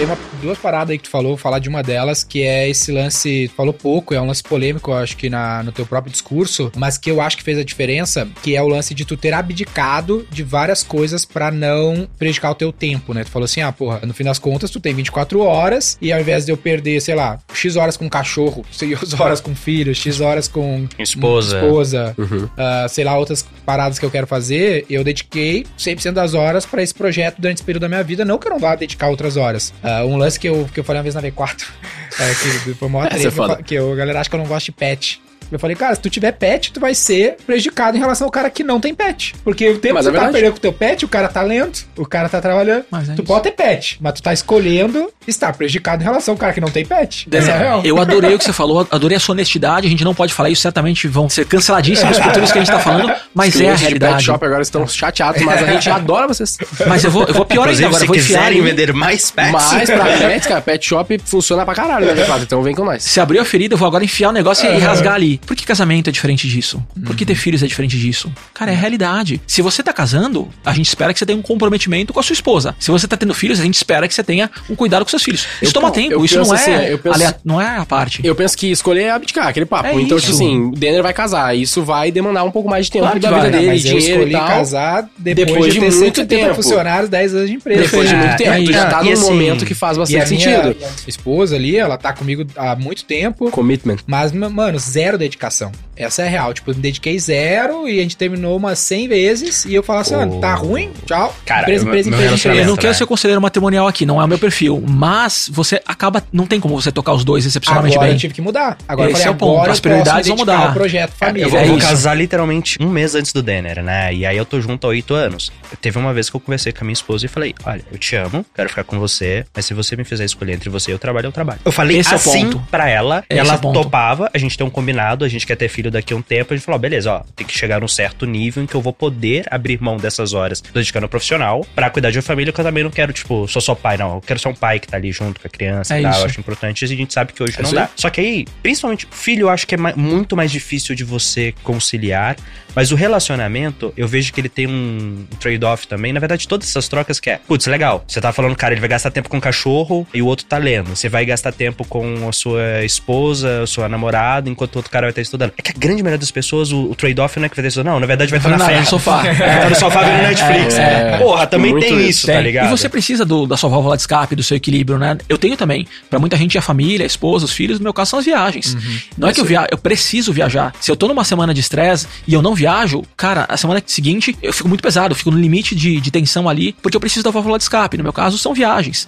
[0.05, 2.69] Tem uma- duas paradas aí que tu falou, vou falar de uma delas, que é
[2.69, 5.83] esse lance, tu falou pouco, é um lance polêmico, eu acho que na, no teu
[5.85, 9.03] próprio discurso, mas que eu acho que fez a diferença, que é o lance de
[9.03, 13.23] tu ter abdicado de várias coisas pra não prejudicar o teu tempo, né?
[13.23, 16.19] Tu falou assim, ah, porra, no fim das contas tu tem 24 horas e ao
[16.21, 20.19] invés de eu perder, sei lá, X horas com cachorro, X horas com filho, X
[20.21, 21.57] horas com Esposa.
[21.59, 22.47] esposa Uhum.
[22.57, 26.83] ah, sei lá, outras paradas que eu quero fazer, eu dediquei 100% das horas pra
[26.83, 29.35] esse projeto durante esse período da minha vida, não que eu não vá dedicar outras
[29.37, 29.73] horas.
[29.95, 31.67] Ah, um lance que eu, que eu falei uma vez na V4,
[32.19, 32.29] é,
[32.65, 33.63] que foi uma treta, foda.
[33.63, 35.21] que eu, a galera acha que eu não gosto de pet.
[35.51, 38.49] Eu falei, cara, se tu tiver pet, tu vai ser prejudicado em relação ao cara
[38.49, 39.33] que não tem pet.
[39.43, 40.33] Porque o tempo Mas que é você tá verdade.
[40.33, 42.85] perdendo com o teu pet, o cara tá lento, o cara tá trabalhando.
[42.89, 43.23] Mas é tu isso.
[43.23, 46.69] pode ter pet, mas tu tá escolhendo estar prejudicado em relação ao cara que não
[46.69, 47.27] tem pet.
[47.31, 47.81] Essa é a real.
[47.83, 49.87] Eu adorei o que você falou, adorei a sua honestidade.
[49.87, 52.63] A gente não pode falar isso, certamente vão ser canceladíssimos por tudo isso que a
[52.63, 54.15] gente tá falando, mas é a realidade.
[54.15, 56.57] Pet Shop agora estão chateados, mas a gente adora vocês.
[56.87, 59.31] Mas eu vou, eu vou pior ainda agora, se eu vou enfiar quiserem vender mais
[59.31, 59.51] pets.
[59.51, 62.25] Mas pra pets, cara, Pet Shop funciona pra caralho, né?
[62.41, 63.03] Então vem com nós.
[63.03, 65.34] Se abriu a ferida, eu vou agora enfiar o negócio e rasgar ali.
[65.45, 66.83] Por que casamento é diferente disso?
[67.05, 68.31] Por que ter filhos é diferente disso?
[68.53, 69.41] Cara, é a realidade.
[69.47, 72.33] Se você tá casando, a gente espera que você tenha um comprometimento com a sua
[72.33, 72.75] esposa.
[72.79, 75.23] Se você tá tendo filhos, a gente espera que você tenha um cuidado com seus
[75.23, 75.41] filhos.
[75.61, 77.85] Isso Eu- toma eu tempo, isso não é, assim, eu penso- alea- não é a
[77.85, 78.21] parte.
[78.23, 79.87] Eu penso que escolher é abdicar, aquele papo.
[79.89, 80.27] É então, isso.
[80.27, 81.55] tipo assim, o Denner vai casar.
[81.55, 83.57] Isso vai demandar um pouco mais de tempo Claro da vai, vida né?
[83.57, 84.47] dele, mas eu dinheiro escolhi e tal.
[84.47, 86.55] casar depois, Depois de de muito 170 tempo.
[86.55, 87.81] funcionários, 10 anos de empresa.
[87.83, 89.97] Depois de É, muito tempo, é tu já tá E num assim, momento que faz
[89.97, 90.75] e bastante a minha sentido.
[91.07, 93.97] esposa ali, ela tá comigo há muito tempo, Commitment.
[94.07, 95.71] mas, mano, zero dedicação.
[95.95, 96.53] Essa é a real.
[96.53, 99.99] Tipo, eu me dediquei zero e a gente terminou umas 100 vezes e eu falo
[99.99, 100.91] assim, ah, tá ruim?
[101.05, 101.35] Tchau.
[101.45, 102.49] Cara, empresa, eu- empresa, meu empresa.
[102.55, 102.93] Eu não quero né?
[102.93, 104.83] ser conselheiro matrimonial aqui, não é o meu perfil.
[104.87, 106.23] Mas você acaba.
[106.31, 108.15] Não tem como você tocar os dois excepcionalmente Agora bem.
[108.15, 108.77] eu tive que mudar.
[108.87, 109.57] Agora Esse eu falei, é o ponto.
[109.57, 110.73] agora As prioridades vão mudar.
[110.73, 111.45] projeto família.
[111.45, 114.13] Eu vou, É vou casar literalmente um mês antes do Denner, né?
[114.13, 115.51] E aí eu tô junto há oito anos.
[115.81, 118.15] Teve uma vez que eu conversei com a minha esposa e falei: Olha, eu te
[118.15, 120.99] amo, quero ficar com você, mas se você me fizer escolher entre você e o
[120.99, 121.59] trabalho, eu trabalho.
[121.65, 122.67] Eu falei Esse é o assim ponto.
[122.69, 123.81] pra ela, Esse ela é ponto.
[123.81, 126.53] topava, a gente tem um combinado, a gente quer ter filho daqui a um tempo,
[126.53, 128.81] a gente falou: ó, beleza, ó, tem que chegar num certo nível em que eu
[128.81, 132.59] vou poder abrir mão dessas horas dedicando ao profissional pra cuidar de uma família, que
[132.59, 134.15] eu também não quero, tipo, sou só pai, não.
[134.15, 136.19] Eu quero ser um pai que tá ali junto com a criança É e tal.
[136.19, 137.89] Eu acho importante e a gente sabe que hoje É não isso dá.
[137.95, 142.35] Só que aí, principalmente, filho, eu acho que é muito mais difícil de você conciliar.
[142.75, 146.11] Mas o relacionamento, eu vejo que ele tem um trade-off também.
[146.11, 148.03] Na verdade, todas essas trocas que é, putz, legal.
[148.05, 150.57] Você tá falando, cara, ele vai gastar tempo com o cachorro e o outro tá
[150.57, 150.95] lendo.
[150.95, 155.05] Você vai gastar tempo com a sua esposa, a sua namorada, enquanto o outro cara
[155.05, 155.53] vai estar estudando.
[155.57, 157.67] É que a grande maioria das pessoas, o, o trade-off não é que vai ter
[157.69, 157.93] estudando.
[157.93, 158.79] Não, na verdade vai estar na festa.
[158.81, 159.23] no sofá.
[159.35, 160.75] tá no sofá vendo Netflix.
[160.75, 161.17] É.
[161.17, 162.43] Porra, também tem isso, tá Tem.
[162.43, 162.67] ligado?
[162.67, 165.17] E você precisa do- da sua válvula de escape, do seu equilíbrio, né?
[165.27, 165.87] Eu tenho também.
[166.09, 168.75] Pra muita gente, a família, a esposa, os filhos, no meu caso, são as viagens.
[169.17, 170.73] Não é que eu viajo, eu preciso viajar.
[170.79, 174.35] Se eu tô numa semana de estresse e eu não viajo, cara, a semana seguinte
[174.41, 177.23] eu fico muito pesado, eu fico no limite de, de tensão ali, porque eu preciso
[177.23, 177.97] da válvula de escape.
[177.97, 179.07] No meu caso, são viagens.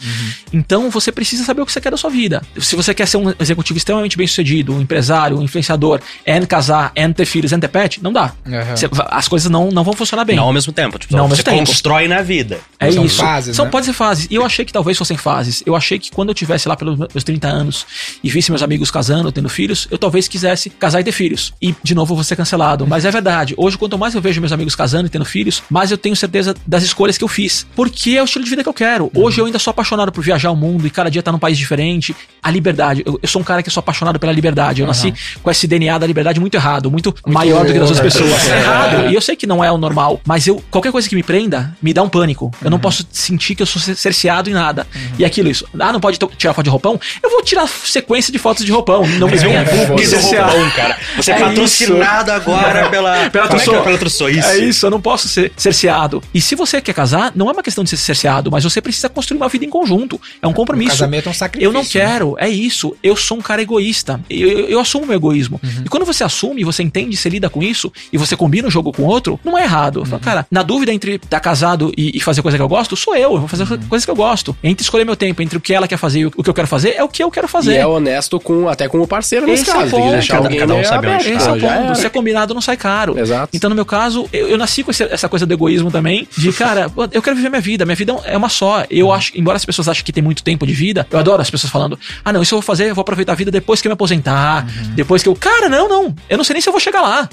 [0.53, 2.41] Então você precisa saber o que você quer da sua vida.
[2.59, 6.91] Se você quer ser um executivo extremamente bem sucedido, um empresário, um influenciador, and casar,
[6.97, 8.34] and ter filhos, and ter pet, não dá.
[8.76, 10.36] Você- as coisas não, não vão funcionar bem.
[10.36, 10.97] Não ao mesmo tempo.
[10.97, 11.68] Tipo, Não ao você mesmo tempo.
[11.68, 12.60] constrói na vida.
[12.80, 13.22] É São isso.
[13.22, 13.72] fases, São, né?
[13.72, 14.28] pode ser fases.
[14.30, 15.62] E eu achei que talvez fossem fases.
[15.66, 17.86] Eu achei que quando eu tivesse lá pelos meus 30 anos
[18.24, 21.53] e visse meus amigos casando, tendo filhos, eu talvez quisesse casar e ter filhos.
[21.62, 22.86] E, de novo, eu vou ser cancelado.
[22.88, 23.53] Mas é verdade.
[23.58, 26.55] Hoje, quanto mais eu vejo meus amigos casando e tendo filhos, mais eu tenho certeza
[26.66, 27.66] das escolhas que eu fiz.
[27.76, 29.12] Porque é o estilo de vida que eu quero.
[29.16, 31.58] Hoje eu ainda sou apaixonado por viajar o mundo e cada dia estar num país
[31.58, 32.16] diferente.
[32.41, 33.03] A liberdade.
[33.05, 34.82] Eu, eu sou um cara que sou apaixonado pela liberdade.
[34.82, 38.14] Eu nasci com esse DNA da liberdade muito errado, muito, maior do que das outras
[38.14, 38.48] pessoas.
[38.50, 39.10] É errado.
[39.12, 41.76] E eu sei que não é o normal, mas eu qualquer coisa que me prenda
[41.82, 42.52] me dá um pânico.
[42.62, 42.72] Eu Uhum.
[42.72, 44.86] não posso sentir que eu sou cer- cerceado em nada.
[45.18, 45.66] E aquilo, isso.
[45.80, 47.00] Ah, não pode tirar foto de roupão?
[47.22, 49.06] Eu vou tirar sequência de fotos de roupão.
[49.20, 50.50] Não me venha book do cercear.
[50.50, 50.98] roupão, cara.
[51.16, 53.82] Você é patrocinado agora pela- pela é que é?
[53.82, 54.48] Pela Tussauds, isso.
[54.48, 56.22] É isso, eu não posso ser cerceado.
[56.34, 59.10] E se você quer casar, não é uma questão de ser cerceado, mas você precisa
[59.10, 60.20] construir uma vida em conjunto.
[60.41, 60.91] É um compromisso.
[60.91, 62.95] casamento é um sacrifício, Eu não quero, é isso.
[63.04, 64.20] Eu sou um cara egoísta.
[64.30, 65.60] Eu, eu, eu assumo meu egoísmo.
[65.86, 68.92] E quando você assume, você entende, você lida com isso, e você combina o jogo
[68.92, 70.00] com outro, não é errado.
[70.02, 72.96] Eu falo, Cara, na dúvida entre estar casado e, e fazer coisa que eu gosto,
[72.96, 73.34] sou eu.
[73.34, 74.56] Eu vou fazer coisas que eu gosto.
[74.64, 76.68] Entre escolher meu tempo, entre o que ela quer fazer e o, que eu quero
[76.68, 77.74] fazer, é o que eu quero fazer.
[77.74, 79.88] E é honesto com, até com o parceiro nesse Esse é caso.
[79.88, 81.30] o tem que deixar alguém cada um sabe onde.
[81.30, 81.96] Esse é o ponto.
[81.96, 83.18] Se é combinado, não sai caro.
[83.18, 83.56] Exato.
[83.56, 86.52] Então, no meu caso, eu, eu nasci com esse- essa coisa do egoísmo também, de,
[86.54, 87.86] cara, eu quero viver minha vida.
[87.86, 88.86] Minha vida é uma só.
[88.90, 91.50] Eu acho, embora as pessoas achem que tem muito tempo de vida, eu adoro as
[91.50, 93.88] pessoas falando, ah, não, isso eu vou fazer, eu vou aproveitar a vida depois que
[93.88, 94.66] eu me aposentar,
[94.96, 95.36] depois que eu.
[95.36, 96.16] Cara, não, não.
[96.30, 97.30] Eu não sei nem se eu vou chegar lá.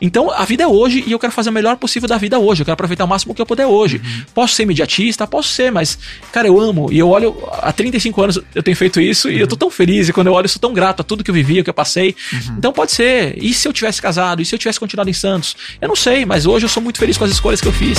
[0.00, 2.62] Então, a vida é hoje e eu quero fazer o melhor possível da vida hoje.
[2.62, 4.00] Eu quero aproveitar o máximo que eu puder hoje.
[4.34, 5.26] Posso ser imediatista?
[5.26, 5.98] Posso ser, mas,
[6.32, 6.92] cara, eu amo.
[6.92, 10.08] E eu olho, há 35 anos eu tenho feito isso e eu tô tão feliz.
[10.08, 11.70] E quando eu olho, eu sou tão grato a tudo que eu vivi, o que
[11.70, 12.14] eu passei.
[12.58, 13.36] Então, pode ser.
[13.42, 14.42] E se eu tivesse casado?
[14.42, 15.56] E se eu tivesse continuado em Santos?
[15.80, 17.98] Eu não sei, mas hoje eu sou muito feliz com as escolhas que eu fiz.